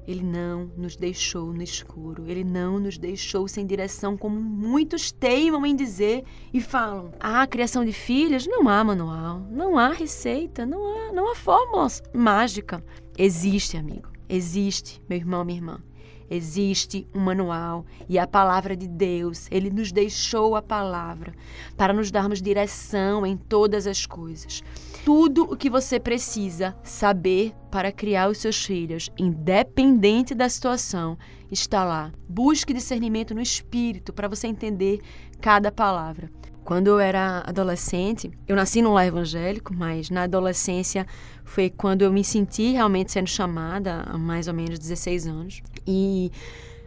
Ele 0.07 0.22
não 0.22 0.70
nos 0.76 0.94
deixou 0.94 1.54
no 1.54 1.62
escuro, 1.62 2.24
ele 2.28 2.44
não 2.44 2.78
nos 2.78 2.98
deixou 2.98 3.48
sem 3.48 3.66
direção, 3.66 4.14
como 4.14 4.38
muitos 4.38 5.11
teimam 5.11 5.64
em 5.64 5.74
dizer 5.74 6.24
e 6.52 6.61
falam. 6.61 7.12
Há 7.18 7.46
criação 7.46 7.83
de 7.83 7.92
filhos? 7.92 8.46
Não 8.46 8.68
há 8.68 8.85
manual, 8.85 9.40
não 9.50 9.78
há 9.78 9.88
receita, 9.88 10.66
não 10.66 10.87
há, 10.87 11.12
não 11.12 11.33
há 11.33 11.35
fórmula 11.35 11.87
mágica. 12.14 12.85
Existe, 13.16 13.78
amigo, 13.78 14.11
existe, 14.28 15.02
meu 15.09 15.16
irmão, 15.16 15.46
minha 15.46 15.59
irmã. 15.59 15.83
Existe 16.30 17.06
um 17.14 17.20
manual 17.20 17.86
e 18.08 18.18
a 18.18 18.26
palavra 18.26 18.76
de 18.76 18.86
Deus, 18.86 19.46
ele 19.50 19.70
nos 19.70 19.92
deixou 19.92 20.56
a 20.56 20.62
palavra 20.62 21.32
para 21.76 21.92
nos 21.92 22.10
darmos 22.10 22.42
direção 22.42 23.24
em 23.24 23.36
todas 23.36 23.86
as 23.86 24.06
coisas. 24.06 24.62
Tudo 25.04 25.44
o 25.44 25.56
que 25.56 25.70
você 25.70 25.98
precisa 25.98 26.76
saber 26.82 27.54
para 27.70 27.90
criar 27.90 28.28
os 28.28 28.38
seus 28.38 28.64
filhos, 28.64 29.10
independente 29.18 30.34
da 30.34 30.48
situação, 30.48 31.16
está 31.50 31.84
lá. 31.84 32.12
Busque 32.28 32.74
discernimento 32.74 33.34
no 33.34 33.40
espírito 33.40 34.12
para 34.12 34.28
você 34.28 34.46
entender 34.46 35.00
cada 35.40 35.72
palavra. 35.72 36.30
Quando 36.68 36.88
eu 36.88 37.00
era 37.00 37.42
adolescente, 37.46 38.31
eu 38.46 38.54
nasci 38.54 38.83
num 38.83 38.92
lar 38.92 39.07
evangélico, 39.07 39.72
mas 39.72 40.11
na 40.11 40.24
adolescência 40.24 41.07
foi 41.42 41.70
quando 41.70 42.02
eu 42.02 42.12
me 42.12 42.22
senti 42.22 42.72
realmente 42.72 43.11
sendo 43.11 43.26
chamada, 43.26 44.02
há 44.07 44.18
mais 44.18 44.48
ou 44.48 44.52
menos 44.52 44.78
16 44.78 45.26
anos. 45.26 45.62
E 45.87 46.31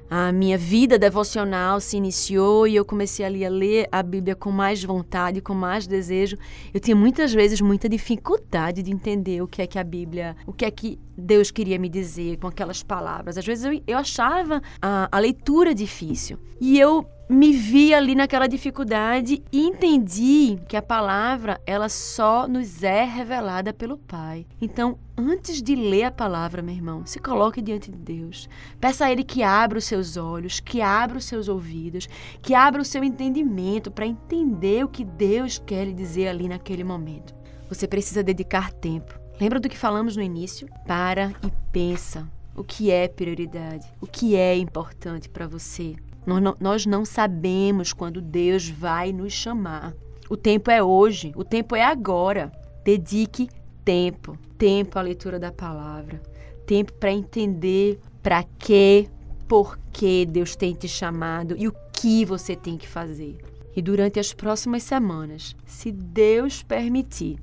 a 0.07 0.31
minha 0.31 0.55
vida 0.55 0.99
devocional 0.99 1.79
se 1.79 1.97
iniciou 1.97 2.67
e 2.67 2.75
eu 2.75 2.85
comecei 2.85 3.25
ali 3.25 3.43
a 3.43 3.49
ler 3.49 3.89
a 3.91 4.03
Bíblia 4.03 4.35
com 4.35 4.51
mais 4.51 4.83
vontade, 4.83 5.41
com 5.41 5.55
mais 5.55 5.87
desejo. 5.87 6.37
Eu 6.71 6.79
tinha 6.79 6.95
muitas 6.95 7.33
vezes 7.33 7.59
muita 7.59 7.89
dificuldade 7.89 8.83
de 8.83 8.91
entender 8.91 9.41
o 9.41 9.47
que 9.47 9.63
é 9.63 9.65
que 9.65 9.79
a 9.79 9.83
Bíblia, 9.83 10.35
o 10.45 10.53
que 10.53 10.63
é 10.63 10.69
que 10.69 10.99
Deus 11.17 11.49
queria 11.49 11.79
me 11.79 11.89
dizer 11.89 12.37
com 12.37 12.45
aquelas 12.45 12.83
palavras. 12.83 13.35
Às 13.35 13.45
vezes 13.47 13.65
eu, 13.65 13.81
eu 13.87 13.97
achava 13.97 14.61
a, 14.79 15.09
a 15.11 15.17
leitura 15.17 15.73
difícil. 15.73 16.37
E 16.59 16.79
eu 16.79 17.03
me 17.31 17.53
vi 17.53 17.93
ali 17.93 18.13
naquela 18.13 18.45
dificuldade 18.45 19.41
e 19.51 19.61
entendi 19.61 20.59
que 20.67 20.75
a 20.75 20.81
palavra 20.81 21.61
ela 21.65 21.87
só 21.87 22.45
nos 22.45 22.83
é 22.83 23.05
revelada 23.05 23.73
pelo 23.73 23.97
Pai. 23.97 24.45
Então, 24.61 24.99
antes 25.17 25.61
de 25.61 25.73
ler 25.73 26.03
a 26.03 26.11
palavra, 26.11 26.61
meu 26.61 26.75
irmão, 26.75 27.05
se 27.05 27.19
coloque 27.19 27.61
diante 27.61 27.89
de 27.89 27.97
Deus. 27.97 28.49
Peça 28.81 29.05
a 29.05 29.11
Ele 29.11 29.23
que 29.23 29.43
abra 29.43 29.77
os 29.77 29.85
seus 29.85 30.17
olhos, 30.17 30.59
que 30.59 30.81
abra 30.81 31.17
os 31.17 31.23
seus 31.23 31.47
ouvidos, 31.47 32.09
que 32.41 32.53
abra 32.53 32.81
o 32.81 32.85
seu 32.85 33.01
entendimento 33.01 33.89
para 33.89 34.05
entender 34.05 34.83
o 34.83 34.89
que 34.89 35.05
Deus 35.05 35.57
quer 35.57 35.85
lhe 35.85 35.93
dizer 35.93 36.27
ali 36.27 36.49
naquele 36.49 36.83
momento. 36.83 37.33
Você 37.69 37.87
precisa 37.87 38.21
dedicar 38.21 38.73
tempo. 38.73 39.17
Lembra 39.39 39.57
do 39.59 39.69
que 39.69 39.77
falamos 39.77 40.17
no 40.17 40.21
início? 40.21 40.67
Para 40.85 41.33
e 41.45 41.51
pensa. 41.71 42.27
O 42.53 42.63
que 42.63 42.91
é 42.91 43.07
prioridade? 43.07 43.87
O 44.01 44.05
que 44.05 44.35
é 44.35 44.57
importante 44.57 45.29
para 45.29 45.47
você? 45.47 45.95
Nós 46.25 46.41
não, 46.41 46.55
nós 46.59 46.85
não 46.85 47.05
sabemos 47.05 47.93
quando 47.93 48.21
Deus 48.21 48.69
vai 48.69 49.11
nos 49.11 49.33
chamar. 49.33 49.93
O 50.29 50.37
tempo 50.37 50.69
é 50.69 50.81
hoje, 50.81 51.31
o 51.35 51.43
tempo 51.43 51.75
é 51.75 51.83
agora. 51.83 52.51
Dedique 52.83 53.49
tempo, 53.83 54.37
tempo 54.57 54.97
à 54.97 55.01
leitura 55.01 55.39
da 55.39 55.51
palavra, 55.51 56.21
tempo 56.65 56.93
para 56.93 57.11
entender 57.11 57.99
para 58.21 58.43
que, 58.43 59.07
por 59.47 59.77
que 59.91 60.25
Deus 60.25 60.55
tem 60.55 60.73
te 60.73 60.87
chamado 60.87 61.55
e 61.57 61.67
o 61.67 61.73
que 61.93 62.23
você 62.23 62.55
tem 62.55 62.77
que 62.77 62.87
fazer. 62.87 63.37
E 63.75 63.81
durante 63.81 64.19
as 64.19 64.33
próximas 64.33 64.83
semanas, 64.83 65.55
se 65.65 65.91
Deus 65.91 66.61
permitir, 66.61 67.39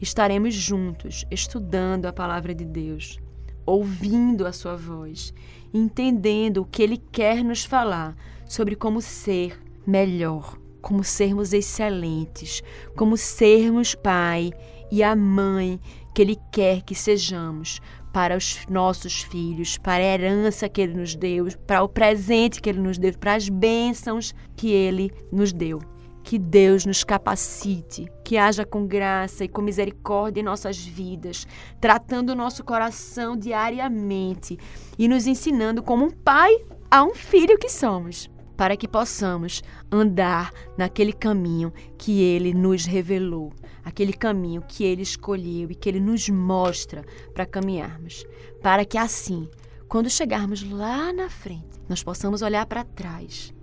estaremos 0.00 0.54
juntos 0.54 1.24
estudando 1.30 2.06
a 2.06 2.12
palavra 2.12 2.54
de 2.54 2.64
Deus, 2.64 3.18
ouvindo 3.66 4.46
a 4.46 4.52
sua 4.52 4.76
voz, 4.76 5.34
entendendo 5.74 6.62
o 6.62 6.64
que 6.64 6.82
ele 6.82 6.96
quer 6.96 7.44
nos 7.44 7.64
falar 7.64 8.16
sobre 8.46 8.76
como 8.76 9.02
ser 9.02 9.60
melhor, 9.86 10.56
como 10.80 11.02
sermos 11.02 11.52
excelentes, 11.52 12.62
como 12.96 13.16
sermos 13.16 13.94
pai 13.94 14.52
e 14.90 15.02
a 15.02 15.16
mãe 15.16 15.80
que 16.14 16.22
ele 16.22 16.38
quer 16.52 16.82
que 16.82 16.94
sejamos 16.94 17.80
para 18.12 18.36
os 18.36 18.64
nossos 18.70 19.22
filhos, 19.22 19.76
para 19.76 20.02
a 20.02 20.06
herança 20.06 20.68
que 20.68 20.80
ele 20.80 20.94
nos 20.94 21.14
deu, 21.14 21.48
para 21.66 21.82
o 21.82 21.88
presente 21.88 22.62
que 22.62 22.70
ele 22.70 22.80
nos 22.80 22.96
deu, 22.96 23.12
para 23.18 23.34
as 23.34 23.48
bênçãos 23.48 24.34
que 24.56 24.70
ele 24.70 25.12
nos 25.30 25.52
deu. 25.52 25.80
Que 26.26 26.40
Deus 26.40 26.84
nos 26.84 27.04
capacite, 27.04 28.10
que 28.24 28.36
haja 28.36 28.66
com 28.66 28.84
graça 28.84 29.44
e 29.44 29.48
com 29.48 29.62
misericórdia 29.62 30.40
em 30.40 30.44
nossas 30.44 30.76
vidas, 30.76 31.46
tratando 31.80 32.30
o 32.30 32.34
nosso 32.34 32.64
coração 32.64 33.36
diariamente 33.36 34.58
e 34.98 35.06
nos 35.06 35.28
ensinando 35.28 35.84
como 35.84 36.04
um 36.04 36.10
pai 36.10 36.52
a 36.90 37.04
um 37.04 37.14
filho 37.14 37.56
que 37.56 37.68
somos, 37.68 38.28
para 38.56 38.76
que 38.76 38.88
possamos 38.88 39.62
andar 39.88 40.50
naquele 40.76 41.12
caminho 41.12 41.72
que 41.96 42.20
ele 42.20 42.52
nos 42.52 42.84
revelou, 42.84 43.52
aquele 43.84 44.12
caminho 44.12 44.62
que 44.66 44.82
ele 44.82 45.02
escolheu 45.02 45.70
e 45.70 45.76
que 45.76 45.88
ele 45.88 46.00
nos 46.00 46.28
mostra 46.28 47.04
para 47.32 47.46
caminharmos, 47.46 48.26
para 48.60 48.84
que 48.84 48.98
assim, 48.98 49.48
quando 49.86 50.10
chegarmos 50.10 50.68
lá 50.68 51.12
na 51.12 51.30
frente, 51.30 51.80
nós 51.88 52.02
possamos 52.02 52.42
olhar 52.42 52.66
para 52.66 52.82
trás 52.82 53.54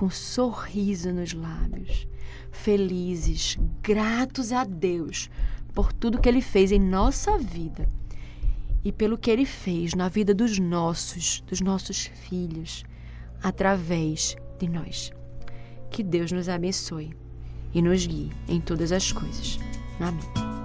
com 0.00 0.06
um 0.06 0.10
sorriso 0.10 1.12
nos 1.12 1.34
lábios, 1.34 2.08
felizes, 2.50 3.58
gratos 3.82 4.50
a 4.50 4.64
Deus 4.64 5.28
por 5.74 5.92
tudo 5.92 6.18
que 6.18 6.26
Ele 6.26 6.40
fez 6.40 6.72
em 6.72 6.78
nossa 6.78 7.36
vida 7.36 7.86
e 8.82 8.90
pelo 8.90 9.18
que 9.18 9.30
Ele 9.30 9.44
fez 9.44 9.92
na 9.92 10.08
vida 10.08 10.32
dos 10.32 10.58
nossos, 10.58 11.42
dos 11.46 11.60
nossos 11.60 12.06
filhos, 12.06 12.82
através 13.42 14.36
de 14.58 14.70
nós. 14.70 15.12
Que 15.90 16.02
Deus 16.02 16.32
nos 16.32 16.48
abençoe 16.48 17.14
e 17.74 17.82
nos 17.82 18.06
guie 18.06 18.32
em 18.48 18.58
todas 18.58 18.92
as 18.92 19.12
coisas. 19.12 19.58
Amém. 20.00 20.59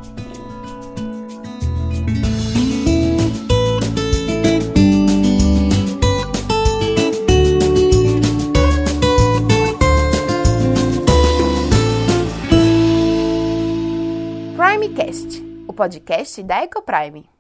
Podcast 15.74 16.42
da 16.44 16.64
Ecoprime. 16.64 17.35